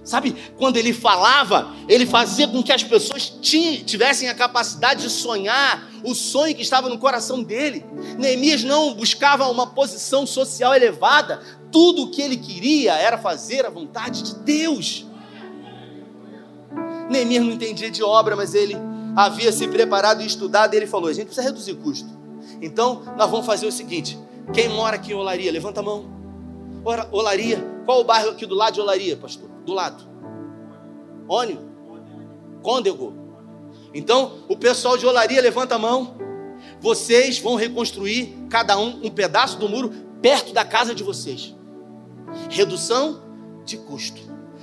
[0.03, 5.89] Sabe, quando ele falava, ele fazia com que as pessoas tivessem a capacidade de sonhar
[6.03, 7.85] o sonho que estava no coração dele.
[8.19, 11.41] Neemias não buscava uma posição social elevada,
[11.71, 15.07] tudo o que ele queria era fazer a vontade de Deus.
[17.09, 18.77] Neemias não entendia de obra, mas ele
[19.15, 22.09] havia se preparado e estudado, e ele falou: a gente precisa reduzir custo.
[22.61, 24.19] Então, nós vamos fazer o seguinte:
[24.53, 26.18] quem mora aqui em Olaria, levanta a mão.
[27.13, 29.49] Olaria, qual o bairro aqui do lado de Olaria, pastor?
[29.69, 30.03] do lado.
[31.29, 31.69] Ônio.
[32.63, 33.15] Côndego.
[33.95, 36.17] Então, o pessoal de olaria levanta a mão.
[36.81, 41.55] Vocês vão reconstruir cada um um pedaço do muro perto da casa de vocês.
[42.51, 43.23] Redução
[43.65, 44.21] de custo.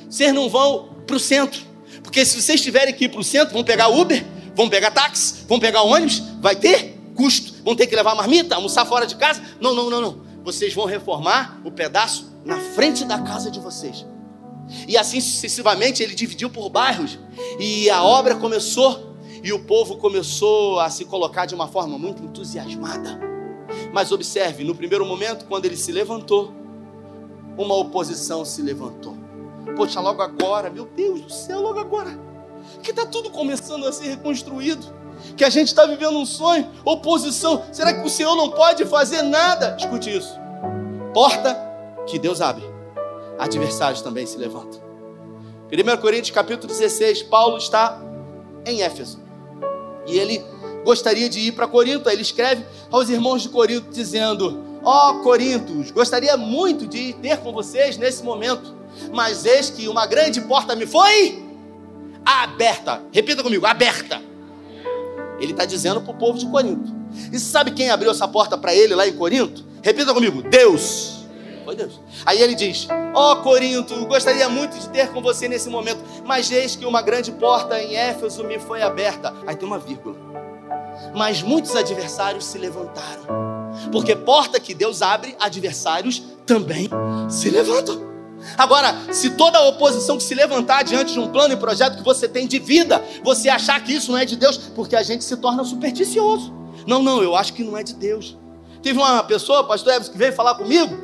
[0.09, 1.61] Vocês não vão para o centro.
[2.03, 5.45] Porque se vocês tiverem que ir para o centro, vão pegar Uber, vão pegar táxi,
[5.47, 7.53] vão pegar ônibus, vai ter custo.
[7.63, 9.41] Vão ter que levar marmita, almoçar fora de casa.
[9.59, 10.24] Não, não, não, não.
[10.45, 14.05] Vocês vão reformar o pedaço na frente da casa de vocês.
[14.87, 17.17] E assim sucessivamente ele dividiu por bairros.
[17.59, 22.23] E a obra começou e o povo começou a se colocar de uma forma muito
[22.23, 23.19] entusiasmada.
[23.91, 26.53] Mas observe, no primeiro momento, quando ele se levantou,
[27.57, 29.17] uma oposição se levantou.
[29.75, 32.19] Poxa, logo agora, meu Deus do céu, logo agora,
[32.83, 34.85] que está tudo começando a ser reconstruído,
[35.35, 39.21] que a gente está vivendo um sonho, oposição, será que o Senhor não pode fazer
[39.21, 39.75] nada?
[39.79, 40.33] Escute isso:
[41.13, 41.57] porta
[42.07, 42.75] que Deus abre
[43.37, 44.81] adversários também se levantam.
[45.71, 48.01] 1 Coríntios capítulo 16, Paulo está
[48.65, 49.19] em Éfeso.
[50.07, 50.43] E ele
[50.83, 52.07] gostaria de ir para Corinto.
[52.07, 57.37] Aí ele escreve aos irmãos de Corinto dizendo: Ó oh, Corintos, gostaria muito de ter
[57.39, 58.75] com vocês nesse momento,
[59.11, 61.43] mas eis que uma grande porta me foi
[62.23, 63.01] aberta.
[63.11, 64.21] Repita comigo: aberta.
[65.45, 66.93] Ele está dizendo para o povo de Corinto.
[67.31, 69.63] E sabe quem abriu essa porta para ele lá em Corinto?
[69.81, 71.25] Repita comigo: Deus.
[71.63, 71.99] Foi Deus.
[72.25, 76.51] Aí ele diz: Ó oh, Corinto, gostaria muito de ter com você nesse momento, mas
[76.51, 79.33] eis que uma grande porta em Éfeso me foi aberta.
[79.47, 80.15] Aí tem uma vírgula.
[81.15, 83.45] Mas muitos adversários se levantaram.
[83.91, 86.89] Porque porta que Deus abre, adversários também
[87.29, 88.14] se levantam.
[88.57, 92.27] Agora, se toda oposição que se levantar diante de um plano e projeto que você
[92.27, 95.35] tem de vida, você achar que isso não é de Deus, porque a gente se
[95.37, 96.53] torna supersticioso.
[96.87, 98.37] Não, não, eu acho que não é de Deus.
[98.81, 100.95] Teve uma pessoa, pastor Eves, que veio falar comigo,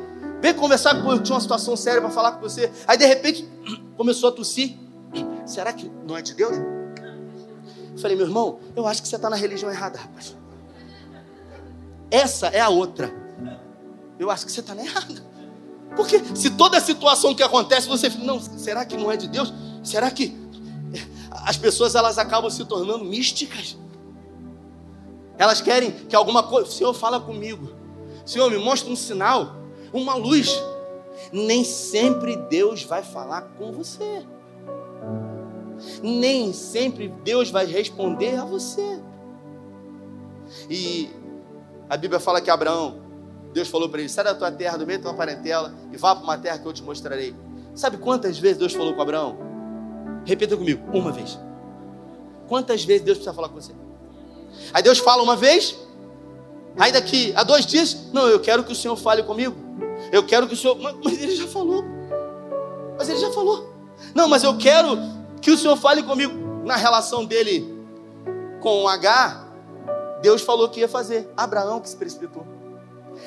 [0.42, 2.68] Vem conversar comigo, eu tinha uma situação séria para falar com você.
[2.88, 3.48] Aí de repente
[3.96, 4.76] começou a tossir.
[5.46, 6.56] Será que não é de Deus?
[6.56, 10.36] Eu falei, meu irmão, eu acho que você está na religião errada, rapaz.
[12.10, 13.14] Essa é a outra.
[14.18, 15.31] Eu acho que você está na errada.
[15.96, 19.52] Porque se toda situação que acontece, você fica, não, será que não é de Deus?
[19.82, 20.36] Será que
[21.44, 23.76] as pessoas elas acabam se tornando místicas?
[25.38, 27.70] Elas querem que alguma coisa, Senhor, fala comigo.
[28.24, 29.62] Senhor, me mostra um sinal
[29.92, 30.62] uma luz.
[31.32, 34.26] Nem sempre Deus vai falar com você.
[36.02, 39.00] Nem sempre Deus vai responder a você.
[40.68, 41.10] E
[41.88, 43.01] a Bíblia fala que Abraão,
[43.52, 46.14] Deus falou para ele: sai da tua terra, do meio da tua parentela, e vá
[46.14, 47.34] para uma terra que eu te mostrarei.
[47.74, 49.36] Sabe quantas vezes Deus falou com Abraão?
[50.24, 51.38] Repita comigo, uma vez.
[52.48, 53.72] Quantas vezes Deus precisa falar com você?
[54.72, 55.76] Aí Deus fala uma vez,
[56.78, 59.56] aí daqui a dois dias, não, eu quero que o Senhor fale comigo.
[60.10, 60.76] Eu quero que o Senhor.
[61.02, 61.84] Mas ele já falou.
[62.98, 63.72] Mas ele já falou.
[64.14, 64.98] Não, mas eu quero
[65.40, 66.32] que o Senhor fale comigo.
[66.64, 67.82] Na relação dele
[68.60, 69.46] com H,
[70.20, 71.30] Deus falou que ia fazer.
[71.36, 72.46] Abraão que se precipitou.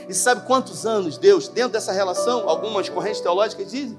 [0.07, 3.97] E sabe quantos anos Deus, dentro dessa relação, algumas correntes teológicas dizem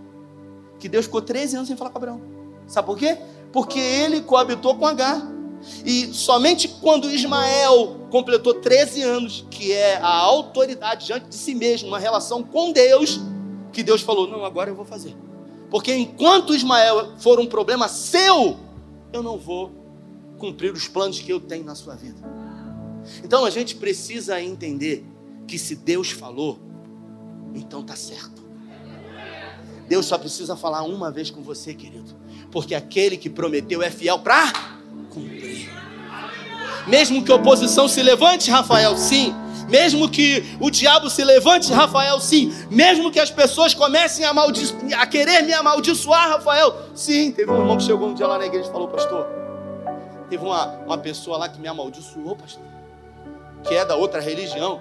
[0.78, 2.20] que Deus ficou 13 anos sem falar com Abraão.
[2.66, 3.18] Sabe por quê?
[3.52, 5.32] Porque ele coabitou com H.
[5.84, 11.88] E somente quando Ismael completou 13 anos, que é a autoridade diante de si mesmo,
[11.88, 13.20] uma relação com Deus,
[13.72, 15.16] que Deus falou: Não, agora eu vou fazer.
[15.70, 18.56] Porque enquanto Ismael for um problema seu,
[19.12, 19.72] eu não vou
[20.38, 22.20] cumprir os planos que eu tenho na sua vida.
[23.24, 25.04] Então a gente precisa entender
[25.46, 26.58] que se Deus falou,
[27.54, 28.44] então tá certo.
[29.88, 32.14] Deus só precisa falar uma vez com você, querido,
[32.50, 34.52] porque aquele que prometeu é fiel para
[35.10, 35.70] cumprir.
[36.86, 39.34] Mesmo que a oposição se levante, Rafael, sim.
[39.68, 42.52] Mesmo que o diabo se levante, Rafael, sim.
[42.70, 44.30] Mesmo que as pessoas comecem a,
[45.00, 47.32] a querer me amaldiçoar, Rafael, sim.
[47.32, 49.26] Teve um irmão que chegou um dia lá na igreja e falou, pastor,
[50.30, 52.62] teve uma, uma pessoa lá que me amaldiçoou, pastor,
[53.66, 54.80] que é da outra religião.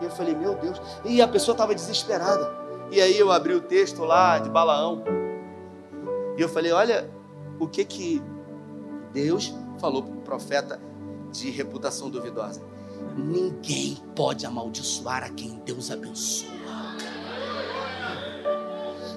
[0.00, 0.80] E eu falei, meu Deus.
[1.04, 2.50] E a pessoa estava desesperada.
[2.90, 5.02] E aí eu abri o texto lá de Balaão.
[6.36, 7.10] E eu falei, olha
[7.58, 8.22] o que que
[9.12, 10.80] Deus falou para o profeta
[11.32, 12.62] de reputação duvidosa.
[13.16, 16.48] Ninguém pode amaldiçoar a quem Deus abençoa.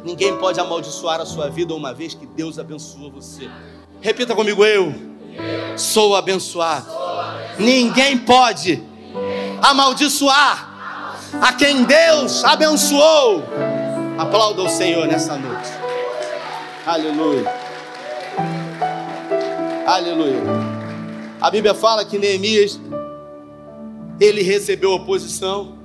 [0.04, 3.50] Ninguém pode amaldiçoar a sua vida uma vez que Deus abençoa você.
[4.02, 4.94] Repita comigo, eu
[5.78, 6.88] sou abençoado.
[7.60, 8.84] Ninguém pode
[9.62, 10.71] amaldiçoar
[11.40, 13.44] a quem Deus abençoou.
[14.18, 15.70] Aplauda o Senhor nessa noite.
[16.86, 17.46] Aleluia.
[19.86, 20.42] Aleluia.
[21.40, 22.80] A Bíblia fala que Neemias
[24.20, 25.80] ele recebeu oposição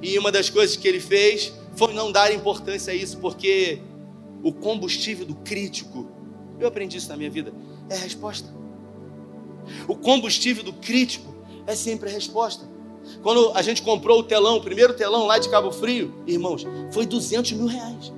[0.00, 3.80] e uma das coisas que ele fez foi não dar importância a isso, porque
[4.42, 6.08] o combustível do crítico,
[6.58, 7.52] eu aprendi isso na minha vida,
[7.88, 8.48] é a resposta.
[9.88, 11.34] O combustível do crítico
[11.66, 12.69] é sempre a resposta.
[13.22, 17.06] Quando a gente comprou o telão, o primeiro telão lá de Cabo Frio, irmãos, foi
[17.06, 18.12] 200 mil reais.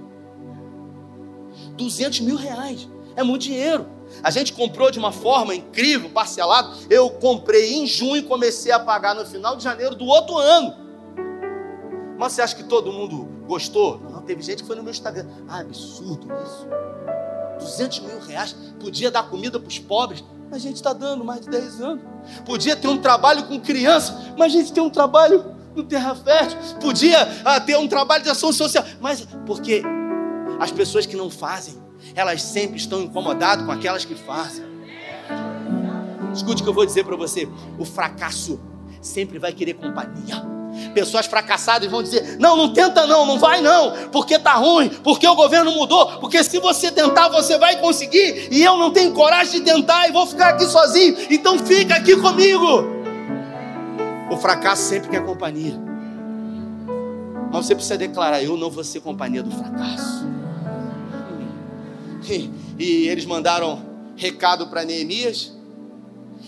[1.77, 2.89] 200 mil reais.
[3.17, 3.87] É muito dinheiro.
[4.23, 6.77] A gente comprou de uma forma incrível, parcelado.
[6.91, 10.75] Eu comprei em junho e comecei a pagar no final de janeiro do outro ano.
[12.19, 14.01] Mas você acha que todo mundo gostou?
[14.11, 15.27] Não, teve gente que foi no meu Instagram.
[15.49, 16.67] Ah, absurdo isso.
[17.63, 18.55] 200 mil reais.
[18.81, 20.25] Podia dar comida para os pobres.
[20.51, 22.05] Mas a gente está dando mais de 10 anos.
[22.45, 24.35] Podia ter um trabalho com criança.
[24.37, 25.45] Mas a gente tem um trabalho
[25.75, 26.59] no Terra Fértil.
[26.81, 28.85] Podia ah, ter um trabalho de ação social.
[29.01, 29.83] Mas porque
[30.61, 31.83] as pessoas que não fazem
[32.15, 34.65] elas sempre estão incomodadas com aquelas que fazem.
[36.35, 37.49] Escute o que eu vou dizer para você:
[37.79, 38.61] o fracasso
[39.01, 40.43] sempre vai querer companhia.
[40.95, 45.27] Pessoas fracassadas vão dizer: não, não tenta não, não vai não, porque tá ruim, porque
[45.27, 49.61] o governo mudou, porque se você tentar você vai conseguir, e eu não tenho coragem
[49.61, 53.03] de tentar e vou ficar aqui sozinho, então fica aqui comigo.
[54.31, 55.79] O fracasso sempre quer companhia,
[57.53, 60.27] mas você precisa declarar: eu não vou ser companhia do fracasso.
[62.29, 63.83] E, e eles mandaram
[64.17, 65.53] recado para Neemias.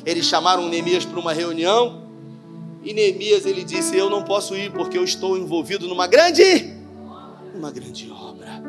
[0.04, 2.03] Eles chamaram Neemias para uma reunião.
[2.84, 6.74] E Neemias ele disse: Eu não posso ir porque eu estou envolvido numa grande,
[7.54, 8.62] uma grande obra.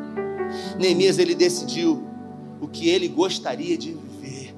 [0.78, 2.02] Neemias ele decidiu
[2.60, 4.54] o que ele gostaria de viver.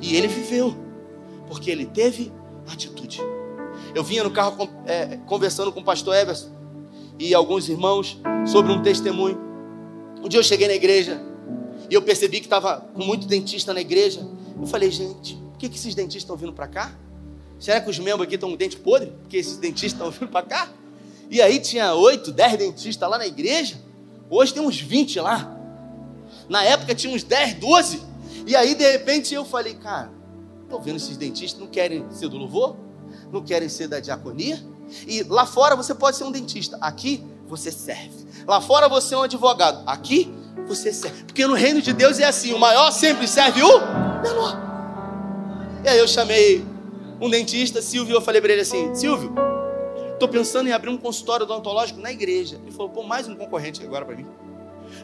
[0.00, 0.76] E ele viveu,
[1.48, 2.32] porque ele teve
[2.70, 3.20] atitude.
[3.94, 6.50] Eu vinha no carro é, conversando com o pastor Everson
[7.18, 9.38] e alguns irmãos sobre um testemunho.
[10.22, 11.20] Um dia eu cheguei na igreja
[11.90, 14.26] e eu percebi que estava com muito dentista na igreja.
[14.58, 16.92] Eu falei, gente, por que, que esses dentistas estão vindo para cá?
[17.62, 19.12] Será que os membros aqui estão com dente podre?
[19.22, 20.68] Porque esses dentistas estão vindo para cá?
[21.30, 23.76] E aí tinha oito, dez dentistas lá na igreja.
[24.28, 25.56] Hoje tem uns 20 lá.
[26.48, 28.02] Na época tinha uns 10, 12.
[28.48, 30.10] E aí, de repente, eu falei, cara,
[30.64, 32.76] estou vendo esses dentistas, não querem ser do louvor?
[33.30, 34.60] Não querem ser da diaconia?
[35.06, 36.76] E lá fora você pode ser um dentista.
[36.80, 38.26] Aqui você serve.
[38.44, 39.84] Lá fora você é um advogado.
[39.86, 40.34] Aqui
[40.66, 41.22] você serve.
[41.22, 43.78] Porque no reino de Deus é assim: o maior sempre serve o
[44.20, 44.60] menor.
[45.84, 46.71] E aí eu chamei
[47.22, 49.32] um dentista, Silvio, eu falei para ele assim: Silvio,
[50.12, 52.58] estou pensando em abrir um consultório odontológico na igreja.
[52.62, 54.26] Ele falou: pô, mais um concorrente agora para mim.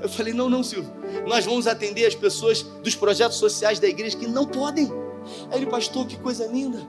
[0.03, 0.93] Eu falei: não, não, Silvio,
[1.29, 4.91] nós vamos atender as pessoas dos projetos sociais da igreja que não podem.
[5.51, 6.83] Aí ele, pastor, que coisa linda.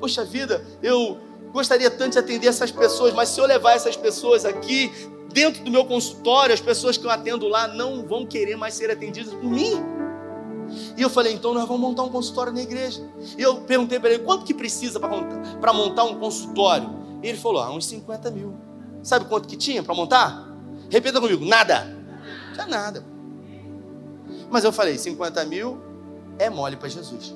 [0.00, 1.18] Poxa vida, eu
[1.52, 4.90] gostaria tanto de atender essas pessoas, mas se eu levar essas pessoas aqui,
[5.30, 8.90] dentro do meu consultório, as pessoas que eu atendo lá não vão querer mais ser
[8.90, 9.98] atendidas por mim.
[10.96, 13.02] E eu falei, então nós vamos montar um consultório na igreja.
[13.36, 16.90] E eu perguntei para ele, quanto que precisa para montar um consultório?
[17.22, 18.54] E ele falou, ah, uns 50 mil.
[19.02, 20.48] Sabe quanto que tinha para montar?
[20.90, 21.96] Repita comigo, nada.
[22.54, 23.04] Já nada.
[24.50, 25.80] Mas eu falei, 50 mil
[26.38, 27.34] é mole para Jesus.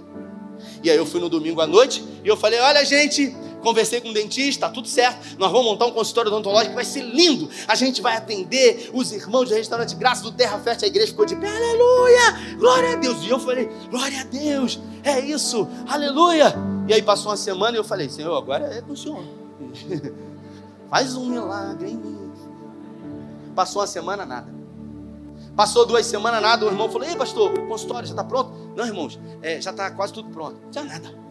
[0.83, 4.09] E aí eu fui no domingo à noite e eu falei, olha gente, Conversei com
[4.09, 5.39] um dentista, tá tudo certo.
[5.39, 7.49] Nós vamos montar um consultório odontológico vai ser lindo.
[7.69, 10.87] A gente vai atender os irmãos do restaurante Graça do Terra Fértil.
[10.87, 13.23] A igreja ficou de pé, aleluia, glória a Deus.
[13.23, 16.55] E eu falei, glória a Deus, é isso, aleluia.
[16.89, 19.23] E aí passou uma semana e eu falei, Senhor, agora é com o Senhor.
[20.91, 22.33] Faz um milagre em mim.
[23.55, 24.63] Passou uma semana, nada.
[25.57, 26.65] Passou duas semanas, nada.
[26.65, 28.53] O irmão falou: Ei, pastor, o consultório já está pronto?
[28.75, 30.59] Não, irmãos, é, já está quase tudo pronto.
[30.71, 31.22] Tinha nada.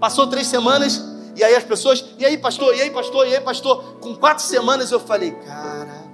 [0.00, 1.04] Passou três semanas,
[1.36, 3.98] e aí as pessoas, e aí, pastor, e aí, pastor, e aí, pastor.
[4.00, 6.04] Com quatro semanas eu falei, cara,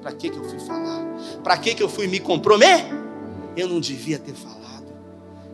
[0.00, 1.04] para que, que eu fui falar?
[1.42, 2.86] Para que, que eu fui me comprometer?
[3.56, 4.60] Eu não devia ter falado.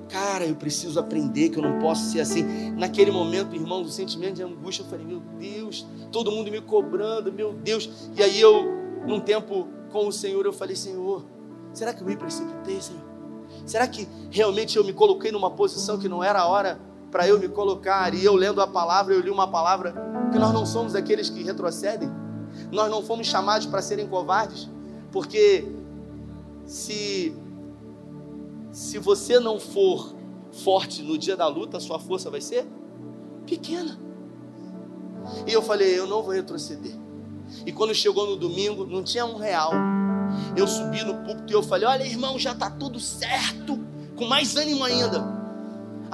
[0.08, 2.42] Cara, eu preciso aprender que eu não posso ser assim.
[2.72, 7.32] Naquele momento, irmão, o sentimento de angústia, eu falei, meu Deus, todo mundo me cobrando,
[7.32, 7.90] meu Deus.
[8.14, 8.64] E aí eu,
[9.06, 11.24] num tempo com o Senhor, eu falei, Senhor,
[11.72, 13.02] será que eu me precipitei, Senhor?
[13.64, 16.78] Será que realmente eu me coloquei numa posição que não era a hora
[17.16, 18.12] para eu me colocar?
[18.12, 19.94] E eu lendo a palavra, eu li uma palavra
[20.30, 22.10] que nós não somos aqueles que retrocedem.
[22.70, 24.68] Nós não fomos chamados para serem covardes,
[25.10, 25.66] porque
[26.66, 27.34] se
[28.70, 30.14] se você não for
[30.62, 32.66] forte no dia da luta, a sua força vai ser
[33.46, 33.98] pequena.
[35.46, 36.92] E eu falei, eu não vou retroceder.
[37.64, 39.72] E quando chegou no domingo, não tinha um real.
[40.54, 43.80] Eu subi no púlpito e eu falei, olha irmão, já está tudo certo.
[44.16, 45.45] Com mais ânimo ainda.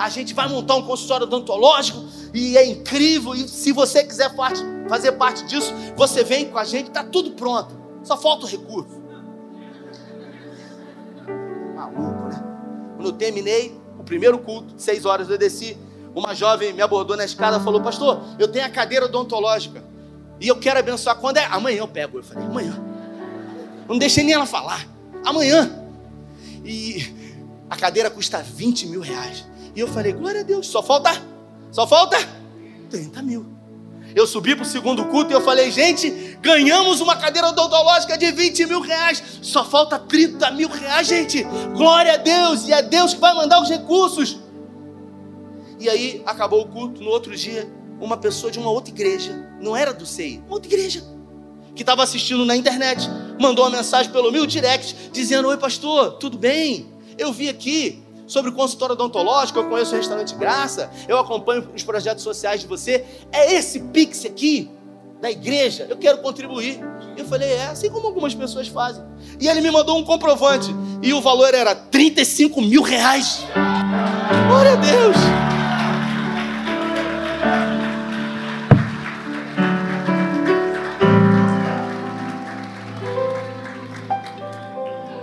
[0.02, 3.36] A gente vai montar um consultório odontológico e é incrível.
[3.36, 7.30] E se você quiser parte, fazer parte disso, você vem com a gente, está tudo
[7.30, 7.80] pronto.
[8.02, 9.00] Só falta o recurso.
[11.76, 12.44] Maluco, né?
[12.96, 15.78] Quando eu terminei o primeiro culto, seis horas eu desci,
[16.12, 19.84] uma jovem me abordou na escada e falou: Pastor, eu tenho a cadeira odontológica
[20.40, 21.14] e eu quero abençoar.
[21.14, 21.44] Quando é?
[21.44, 22.18] Amanhã eu pego.
[22.18, 22.76] Eu falei: Amanhã.
[23.88, 24.84] Não deixei nem ela falar.
[25.24, 25.70] Amanhã.
[26.64, 27.06] E
[27.70, 29.51] a cadeira custa 20 mil reais.
[29.74, 31.10] E eu falei: Glória a Deus, só falta?
[31.70, 32.16] Só falta?
[32.90, 33.46] 30 mil.
[34.14, 38.30] Eu subi para o segundo culto e eu falei, gente, ganhamos uma cadeira odontológica de
[38.30, 39.22] 20 mil reais.
[39.40, 41.42] Só falta 30 mil reais, gente.
[41.74, 42.68] Glória a Deus.
[42.68, 44.38] E é Deus que vai mandar os recursos.
[45.80, 47.02] E aí acabou o culto.
[47.02, 47.70] No outro dia,
[48.00, 51.02] uma pessoa de uma outra igreja, não era do SEI, uma outra igreja,
[51.74, 53.08] que estava assistindo na internet,
[53.40, 56.92] mandou uma mensagem pelo meu direct, dizendo: Oi, pastor, tudo bem?
[57.16, 58.01] Eu vi aqui
[58.32, 63.04] sobre consultório odontológico, eu conheço o restaurante Graça, eu acompanho os projetos sociais de você.
[63.30, 64.70] É esse Pix aqui
[65.20, 66.80] da igreja, eu quero contribuir.
[67.14, 69.04] Eu falei, é assim como algumas pessoas fazem.
[69.38, 70.74] E ele me mandou um comprovante.
[71.02, 73.44] E o valor era 35 mil reais.
[74.48, 75.16] Glória a Deus.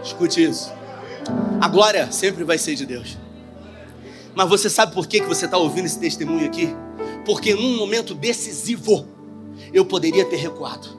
[0.04, 0.79] Escute isso.
[1.62, 3.18] A glória sempre vai ser de Deus.
[4.34, 6.70] Mas você sabe por que, que você está ouvindo esse testemunho aqui?
[7.26, 9.06] Porque num momento decisivo,
[9.74, 10.98] eu poderia ter recuado.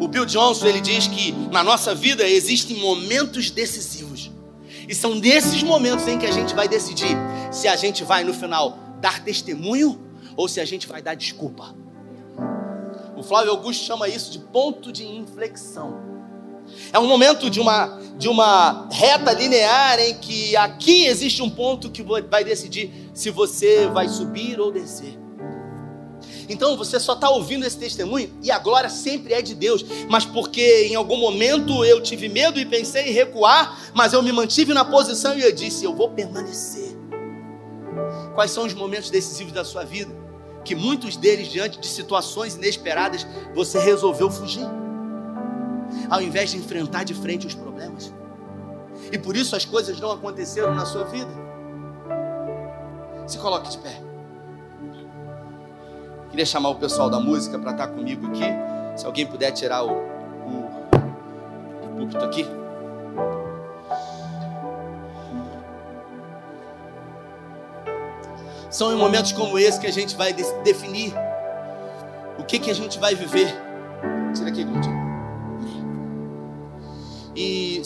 [0.00, 4.32] O Bill Johnson ele diz que na nossa vida existem momentos decisivos.
[4.88, 7.16] E são nesses momentos em que a gente vai decidir
[7.52, 10.00] se a gente vai no final dar testemunho
[10.36, 11.72] ou se a gente vai dar desculpa.
[13.16, 16.15] O Flávio Augusto chama isso de ponto de inflexão.
[16.92, 21.90] É um momento de uma, de uma reta linear em que aqui existe um ponto
[21.90, 25.18] que vai decidir se você vai subir ou descer.
[26.48, 30.24] Então você só está ouvindo esse testemunho e a glória sempre é de Deus, mas
[30.24, 34.72] porque em algum momento eu tive medo e pensei em recuar, mas eu me mantive
[34.72, 36.96] na posição e eu disse: eu vou permanecer.
[38.34, 40.14] Quais são os momentos decisivos da sua vida?
[40.64, 44.66] Que muitos deles, diante de situações inesperadas, você resolveu fugir
[46.10, 48.12] ao invés de enfrentar de frente os problemas.
[49.10, 51.30] E por isso as coisas não aconteceram na sua vida.
[53.26, 54.00] Se coloque de pé.
[56.30, 58.44] Queria chamar o pessoal da música para estar comigo aqui.
[58.96, 60.70] Se alguém puder tirar o, o,
[61.84, 62.46] o púlpito aqui.
[68.70, 71.14] São em momentos como esse que a gente vai definir
[72.38, 73.54] o que, que a gente vai viver.
[74.34, 75.05] Tira aqui, Glúdio.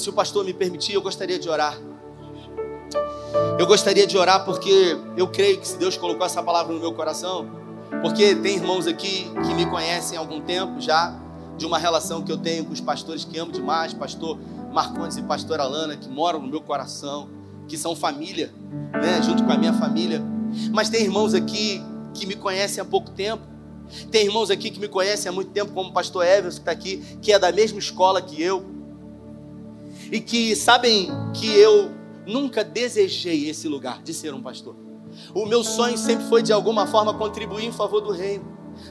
[0.01, 1.79] Se o pastor me permitir, eu gostaria de orar.
[3.59, 6.95] Eu gostaria de orar porque eu creio que se Deus colocou essa palavra no meu
[6.95, 7.47] coração,
[8.01, 11.15] porque tem irmãos aqui que me conhecem há algum tempo já,
[11.59, 14.39] de uma relação que eu tenho com os pastores que amo demais, pastor
[14.73, 17.29] Marcondes e pastor Alana, que moram no meu coração,
[17.69, 18.55] que são família,
[19.03, 20.23] né, junto com a minha família.
[20.73, 21.85] Mas tem irmãos aqui
[22.15, 23.43] que me conhecem há pouco tempo.
[24.11, 26.73] Tem irmãos aqui que me conhecem há muito tempo, como o pastor Everson, que está
[26.73, 28.80] aqui, que é da mesma escola que eu
[30.11, 31.91] e que sabem que eu
[32.27, 34.77] nunca desejei esse lugar de ser um pastor.
[35.35, 38.45] O meu sonho sempre foi de alguma forma contribuir em favor do reino,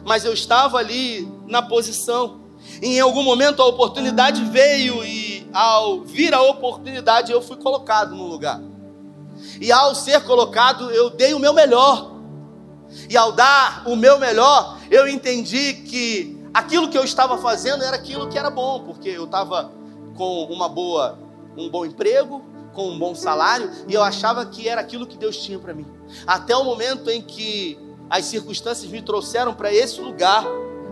[0.05, 2.41] mas eu estava ali na posição.
[2.81, 8.27] Em algum momento a oportunidade veio e ao vir a oportunidade eu fui colocado no
[8.27, 8.61] lugar.
[9.59, 12.11] E ao ser colocado, eu dei o meu melhor.
[13.09, 17.95] E ao dar o meu melhor, eu entendi que aquilo que eu estava fazendo era
[17.95, 19.71] aquilo que era bom, porque eu estava
[20.19, 21.17] com uma boa,
[21.57, 22.43] um bom emprego,
[22.73, 25.85] com um bom salário e eu achava que era aquilo que Deus tinha para mim.
[26.27, 30.43] Até o momento em que as circunstâncias me trouxeram para esse lugar,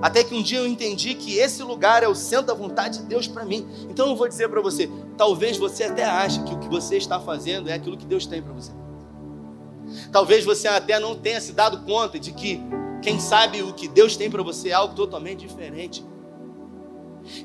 [0.01, 3.03] até que um dia eu entendi que esse lugar é o centro da vontade de
[3.03, 3.67] Deus para mim.
[3.89, 7.19] Então eu vou dizer para você, talvez você até ache que o que você está
[7.19, 8.71] fazendo é aquilo que Deus tem para você.
[10.09, 12.61] Talvez você até não tenha se dado conta de que
[13.01, 16.01] quem sabe o que Deus tem para você é algo totalmente diferente.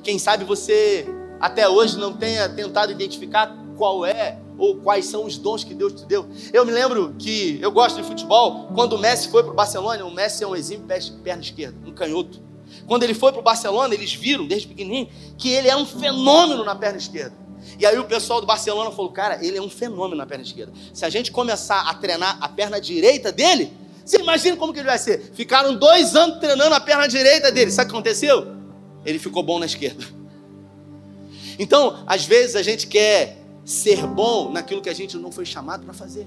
[0.04, 5.36] Quem sabe você até hoje não tenha tentado identificar qual é ou quais são os
[5.36, 6.24] dons que Deus te deu.
[6.52, 8.68] Eu me lembro que eu gosto de futebol.
[8.72, 10.86] Quando o Messi foi para o Barcelona, o Messi é um exímio
[11.24, 12.40] perna esquerda, um canhoto.
[12.86, 16.64] Quando ele foi para o Barcelona, eles viram desde pequenininho que ele é um fenômeno
[16.64, 17.34] na perna esquerda.
[17.76, 20.72] E aí o pessoal do Barcelona falou: Cara, ele é um fenômeno na perna esquerda.
[20.94, 23.72] Se a gente começar a treinar a perna direita dele,
[24.04, 25.32] você imagina como que ele vai ser?
[25.34, 27.72] Ficaram dois anos treinando a perna direita dele.
[27.72, 28.54] Sabe o que aconteceu?
[29.04, 30.21] Ele ficou bom na esquerda.
[31.62, 35.84] Então, às vezes a gente quer ser bom naquilo que a gente não foi chamado
[35.84, 36.26] para fazer.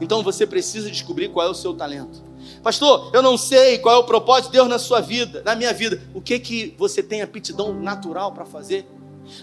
[0.00, 2.20] Então você precisa descobrir qual é o seu talento.
[2.64, 5.72] Pastor, eu não sei qual é o propósito de Deus na sua vida, na minha
[5.72, 6.02] vida.
[6.12, 8.84] O que que você tem aptidão natural para fazer?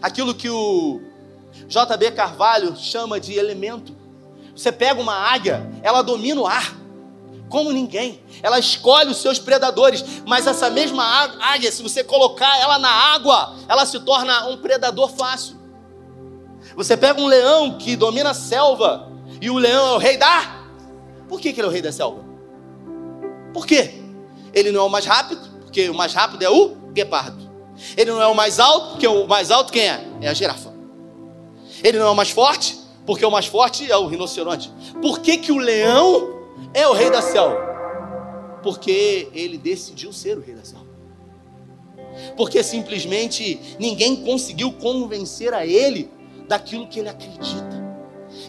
[0.01, 0.99] Aquilo que o
[1.69, 3.95] JB Carvalho chama de elemento.
[4.53, 6.75] Você pega uma águia, ela domina o ar
[7.49, 8.21] como ninguém.
[8.41, 11.03] Ela escolhe os seus predadores, mas essa mesma
[11.41, 15.57] águia, se você colocar ela na água, ela se torna um predador fácil.
[16.75, 20.65] Você pega um leão que domina a selva e o leão é o rei da.
[21.27, 22.23] Por que, que ele é o rei da selva?
[23.53, 24.01] Por quê?
[24.53, 27.47] Ele não é o mais rápido, porque o mais rápido é o guepardo.
[27.95, 30.05] Ele não é o mais alto, porque o mais alto quem é?
[30.21, 30.73] É a girafa.
[31.83, 34.71] Ele não é o mais forte, porque o mais forte é o rinoceronte.
[35.01, 36.36] Por que, que o leão
[36.73, 37.57] é o rei da selva?
[38.63, 40.87] Porque ele decidiu ser o rei da selva.
[42.35, 46.09] Porque simplesmente ninguém conseguiu convencer a ele
[46.47, 47.77] daquilo que ele acredita.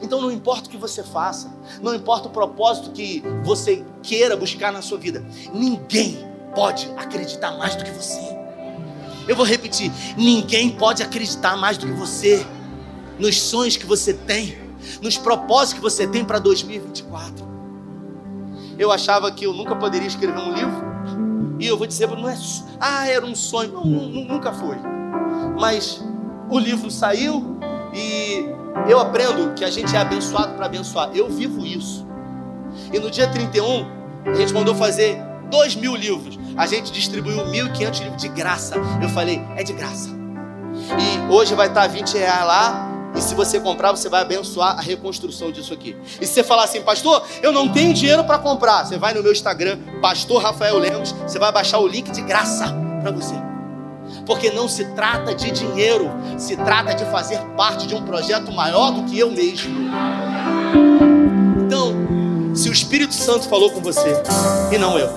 [0.03, 1.53] Então não importa o que você faça,
[1.83, 6.19] não importa o propósito que você queira buscar na sua vida, ninguém
[6.55, 8.21] pode acreditar mais do que você.
[9.27, 12.45] Eu vou repetir: ninguém pode acreditar mais do que você
[13.19, 14.57] nos sonhos que você tem,
[15.03, 17.48] nos propósitos que você tem para 2024.
[18.79, 20.89] Eu achava que eu nunca poderia escrever um livro,
[21.59, 22.37] e eu vou dizer, não é,
[22.79, 23.85] ah, era um sonho, não,
[24.25, 24.77] nunca foi.
[25.59, 26.03] Mas
[26.49, 27.59] o livro saiu,
[27.93, 28.49] e
[28.89, 31.11] eu aprendo que a gente é abençoado para abençoar.
[31.15, 32.07] Eu vivo isso.
[32.93, 33.87] E no dia 31,
[34.27, 35.21] a gente mandou fazer
[35.51, 36.39] dois mil livros.
[36.57, 38.77] A gente distribuiu 1.500 livros de graça.
[39.03, 40.11] Eu falei, é de graça.
[40.99, 42.88] E hoje vai estar 20 reais lá.
[43.19, 45.97] E se você comprar, você vai abençoar a reconstrução disso aqui.
[46.21, 49.25] E se você falar assim, pastor, eu não tenho dinheiro para comprar, você vai no
[49.25, 53.35] meu Instagram, Pastor Rafael Lemos, você vai baixar o link de graça para você
[54.25, 58.91] porque não se trata de dinheiro, se trata de fazer parte de um projeto maior
[58.91, 59.91] do que eu mesmo.
[62.59, 64.21] Se o Espírito Santo falou com você
[64.73, 65.09] e não eu,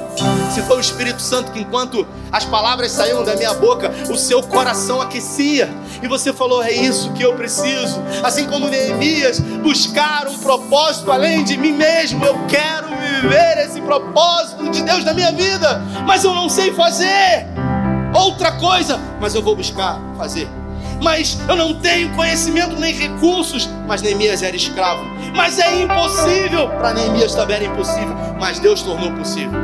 [0.52, 4.44] se foi o Espírito Santo que enquanto as palavras saíam da minha boca, o seu
[4.44, 5.68] coração aquecia
[6.04, 8.00] e você falou: é isso que eu preciso.
[8.24, 14.70] Assim como Neemias, buscar um propósito além de mim mesmo, eu quero viver esse propósito
[14.70, 17.48] de Deus na minha vida, mas eu não sei fazer
[18.14, 20.48] outra coisa, mas eu vou buscar fazer.
[21.02, 23.68] Mas eu não tenho conhecimento nem recursos.
[23.88, 25.04] Mas Neemias era escravo.
[25.36, 26.70] Mas é impossível.
[26.70, 28.16] Para Neemias também era impossível.
[28.40, 29.60] Mas Deus tornou possível.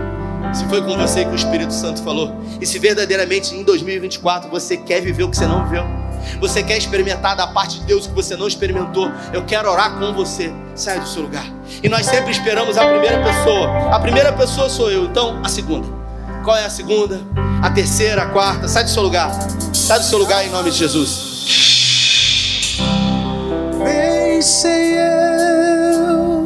[0.54, 2.36] Se foi com você que o Espírito Santo falou.
[2.60, 5.86] E se verdadeiramente em 2024 você quer viver o que você não viveu.
[6.40, 9.12] Você quer experimentar da parte de Deus o que você não experimentou.
[9.32, 10.52] Eu quero orar com você.
[10.76, 11.46] Sai do seu lugar.
[11.84, 13.96] E nós sempre esperamos a primeira pessoa.
[13.96, 15.06] A primeira pessoa sou eu.
[15.06, 15.88] Então, a segunda.
[16.44, 17.22] Qual é a segunda?
[17.62, 18.68] A terceira, a quarta.
[18.68, 19.32] Sai do seu lugar.
[19.74, 21.28] Sai do seu lugar em nome de Jesus.
[23.84, 26.46] Bem sei eu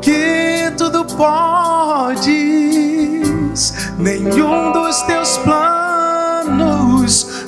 [0.00, 2.18] que tudo podes,
[3.98, 5.86] nenhum dos teus planos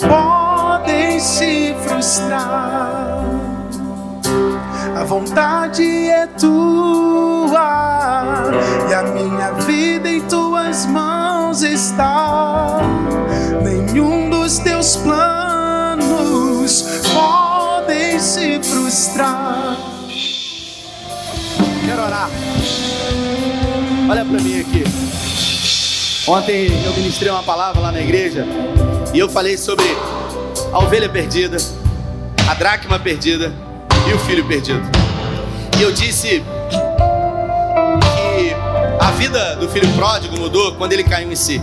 [0.00, 3.24] podem se frustrar.
[4.96, 7.60] A vontade é tua
[8.88, 11.19] e a minha vida em tuas mãos
[11.62, 12.78] está.
[13.62, 19.76] Nenhum dos teus planos podem se frustrar.
[21.84, 22.30] Quero orar.
[24.08, 24.84] Olha para mim aqui.
[26.28, 28.46] Ontem eu ministrei uma palavra lá na igreja
[29.12, 29.84] e eu falei sobre
[30.72, 31.56] a ovelha perdida,
[32.48, 33.52] a dracma perdida
[34.08, 34.82] e o filho perdido.
[35.78, 36.42] E eu disse
[39.00, 41.60] a vida do filho pródigo mudou quando ele caiu em si.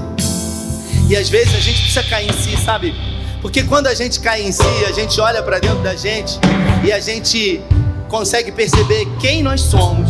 [1.08, 2.96] E às vezes a gente precisa cair em si, sabe?
[3.42, 6.40] Porque quando a gente cai em si, a gente olha para dentro da gente
[6.84, 7.62] e a gente
[8.10, 10.10] consegue perceber quem nós somos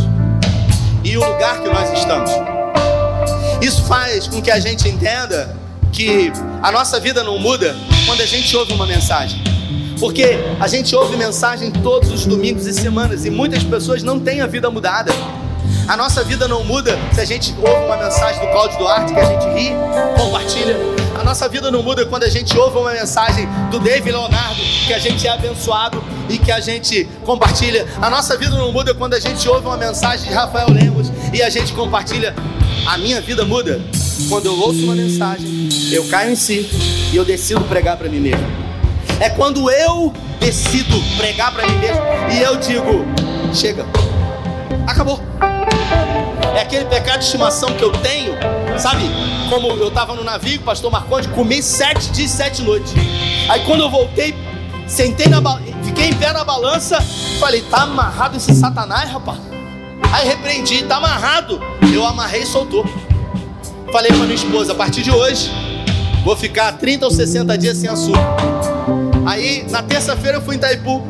[1.04, 2.32] e o lugar que nós estamos.
[3.62, 5.56] Isso faz com que a gente entenda
[5.92, 6.32] que
[6.64, 7.76] a nossa vida não muda
[8.06, 9.44] quando a gente ouve uma mensagem.
[10.00, 14.40] Porque a gente ouve mensagem todos os domingos e semanas e muitas pessoas não têm
[14.40, 15.12] a vida mudada.
[15.88, 19.20] A nossa vida não muda se a gente ouve uma mensagem do Cláudio Duarte que
[19.22, 19.72] a gente ri,
[20.18, 20.76] compartilha.
[21.18, 24.94] A nossa vida não muda quando a gente ouve uma mensagem do David Leonardo que
[24.94, 27.88] a gente é abençoado e que a gente compartilha.
[28.02, 31.42] A nossa vida não muda quando a gente ouve uma mensagem de Rafael Lemos e
[31.42, 32.36] a gente compartilha.
[32.86, 33.80] A minha vida muda
[34.28, 36.70] quando eu ouço uma mensagem, eu caio em si
[37.14, 38.46] e eu decido pregar para mim mesmo.
[39.22, 42.02] É quando eu decido pregar para mim mesmo
[42.34, 43.06] e eu digo:
[43.54, 43.86] chega,
[44.86, 45.22] acabou
[46.68, 48.34] aquele pecado de estimação que eu tenho,
[48.78, 49.04] sabe?
[49.50, 52.94] Como eu estava no navio, pastor Marconde, comi sete dias, sete noites.
[53.50, 54.36] Aí quando eu voltei,
[54.86, 55.42] sentei na
[55.84, 57.02] fiquei em pé na balança,
[57.40, 59.40] falei, tá amarrado esse satanás, rapaz?
[60.12, 61.60] Aí repreendi, tá amarrado.
[61.94, 62.86] Eu amarrei e soltou.
[63.92, 65.50] Falei para minha esposa, a partir de hoje,
[66.24, 68.20] vou ficar 30 ou 60 dias sem açúcar.
[69.26, 71.02] Aí, na terça-feira, eu fui em Itaipu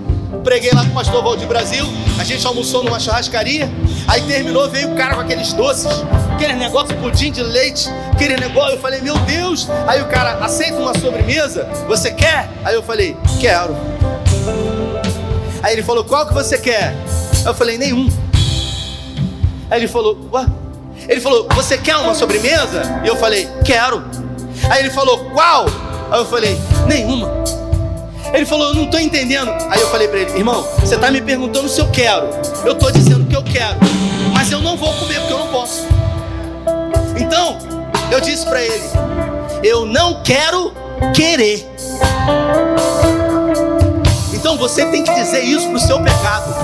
[0.44, 1.86] preguei lá com o pastor Valdir Brasil,
[2.20, 3.70] a gente almoçou numa churrascaria,
[4.08, 5.88] aí terminou, veio o cara com aqueles doces,
[6.34, 10.78] aqueles negócios pudim de leite, aquele negócio, eu falei, meu Deus, aí o cara, aceita
[10.78, 11.66] uma sobremesa?
[11.88, 12.50] Você quer?
[12.64, 13.76] Aí eu falei, quero.
[15.64, 16.96] Aí ele falou, qual que você quer?
[17.46, 18.08] Eu falei, nenhum.
[19.70, 20.46] Aí ele falou, ué?
[21.08, 23.02] Ele falou, você quer uma sobremesa?
[23.04, 24.04] E eu falei, quero.
[24.70, 25.66] Aí ele falou, qual?
[26.12, 26.58] Aí eu falei,
[26.88, 27.57] nenhuma.
[28.34, 29.50] Ele falou, eu não estou entendendo.
[29.70, 32.28] Aí eu falei para ele, irmão, você está me perguntando se eu quero.
[32.66, 33.78] Eu estou dizendo que eu quero,
[34.34, 35.86] mas eu não vou comer porque eu não posso.
[37.20, 37.58] Então,
[38.12, 38.84] eu disse para ele,
[39.64, 40.74] eu não quero
[41.14, 41.68] querer.
[44.34, 46.56] Então você tem que dizer isso para o seu pecado.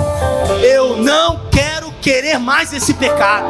[0.62, 3.48] Eu não quero querer mais esse pecado.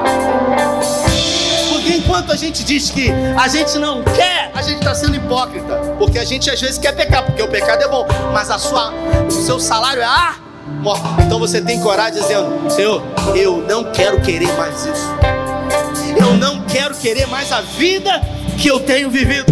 [1.86, 5.75] Enquanto a gente diz que a gente não quer, a gente está sendo hipócrita.
[5.97, 8.93] Porque a gente às vezes quer pecar, porque o pecado é bom, mas a sua,
[9.27, 10.36] o seu salário é a
[10.81, 11.03] morte.
[11.25, 13.03] Então você tem que orar dizendo: Senhor,
[13.36, 15.09] eu não quero querer mais isso.
[16.17, 18.21] Eu não quero querer mais a vida
[18.57, 19.51] que eu tenho vivido.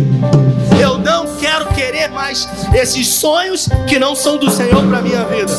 [0.79, 5.51] Eu não quero querer mais esses sonhos que não são do Senhor para minha vida.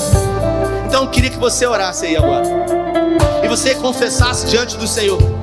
[0.87, 2.45] Então eu queria que você orasse aí agora.
[3.43, 5.42] E você confessasse diante do Senhor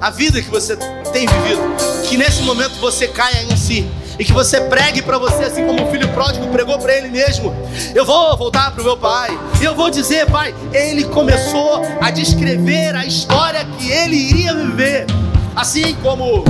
[0.00, 0.76] a vida que você
[1.12, 1.60] tem vivido,
[2.08, 3.86] que nesse momento você caia em si
[4.18, 7.54] e que você pregue para você, assim como o filho pródigo pregou para ele mesmo.
[7.94, 9.30] Eu vou voltar para o meu pai,
[9.60, 15.06] e eu vou dizer, pai, ele começou a descrever a história que ele iria viver,
[15.56, 16.44] assim como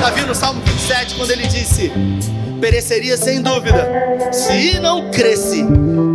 [0.00, 1.90] Davi no Salmo 27, quando ele disse:
[2.60, 3.88] pereceria sem dúvida,
[4.32, 5.64] se não cresce,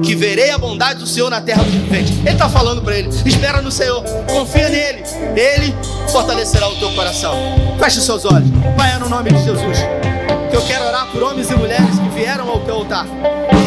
[0.03, 2.17] que verei a bondade do Senhor na terra dos viventes.
[2.19, 5.03] Ele está falando para ele: espera no Senhor, confia nele,
[5.35, 5.75] ele
[6.11, 7.33] fortalecerá o teu coração.
[7.79, 9.77] Feche seus olhos, Pai, é no nome de Jesus.
[10.49, 13.05] Que eu quero orar por homens e mulheres que vieram ao teu altar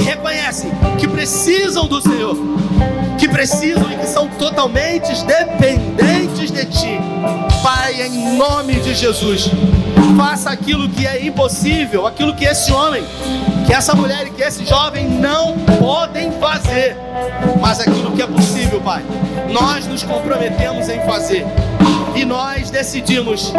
[0.00, 2.36] e reconhecem que precisam do Senhor,
[3.18, 6.98] que precisam e que são totalmente dependentes de Ti.
[7.62, 9.50] Pai, em nome de Jesus
[10.16, 13.04] faça aquilo que é impossível, aquilo que esse homem,
[13.66, 16.96] que essa mulher e que esse jovem não podem fazer,
[17.60, 19.02] mas aquilo que é possível, Pai.
[19.50, 21.46] Nós nos comprometemos em fazer
[22.14, 23.52] e nós decidimos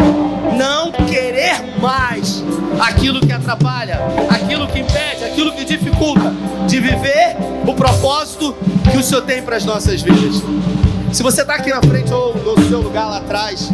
[0.58, 2.44] não querer mais
[2.80, 6.34] aquilo que atrapalha, aquilo que impede, aquilo que dificulta
[6.68, 7.36] de viver
[7.66, 8.56] o propósito
[8.92, 10.42] que o Senhor tem para as nossas vidas.
[11.12, 13.70] Se você está aqui na frente ou no seu lugar lá atrás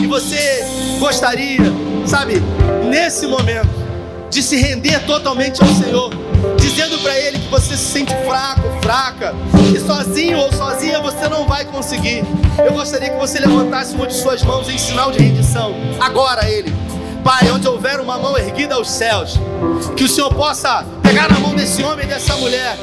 [0.00, 0.64] e você
[0.98, 1.62] gostaria
[2.06, 2.42] sabe,
[2.88, 3.68] nesse momento,
[4.30, 6.10] de se render totalmente ao Senhor,
[6.58, 9.34] dizendo para Ele que você se sente fraco, fraca,
[9.70, 12.24] que sozinho ou sozinha você não vai conseguir.
[12.58, 16.74] Eu gostaria que você levantasse uma de suas mãos em sinal de rendição, agora Ele.
[17.22, 19.38] Pai, onde houver uma mão erguida aos céus,
[19.96, 22.76] que o Senhor possa pegar na mão desse homem e dessa mulher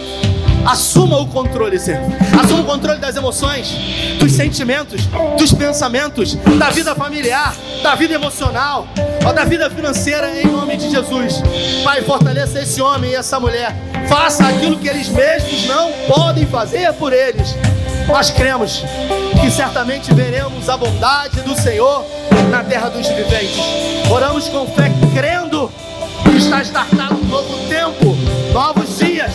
[0.65, 2.01] Assuma o controle, Senhor.
[2.39, 3.75] Assuma o controle das emoções,
[4.19, 5.01] dos sentimentos,
[5.37, 8.87] dos pensamentos, da vida familiar, da vida emocional,
[9.25, 11.41] ou da vida financeira, em nome de Jesus.
[11.83, 13.75] Pai, fortaleça esse homem e essa mulher.
[14.07, 17.55] Faça aquilo que eles mesmos não podem fazer por eles.
[18.07, 18.83] Nós cremos
[19.39, 22.05] que certamente veremos a bondade do Senhor
[22.49, 23.61] na terra dos viventes.
[24.09, 25.71] Oramos com fé, crendo
[26.23, 28.15] que está estartado um novo tempo,
[28.53, 29.31] novos dias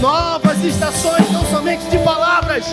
[0.00, 2.64] novas estações, não somente de palavras,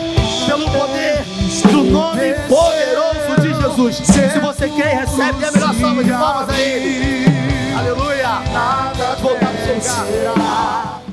[0.45, 1.23] pelo poder
[1.71, 3.97] do nome poderoso de Jesus.
[3.97, 7.25] Se você quer, recebe a melhor salva de palmas a Ele.
[7.78, 8.39] Aleluia.
[8.51, 10.05] Nada voltar seu lugar.
[10.05, 11.07] vencerá.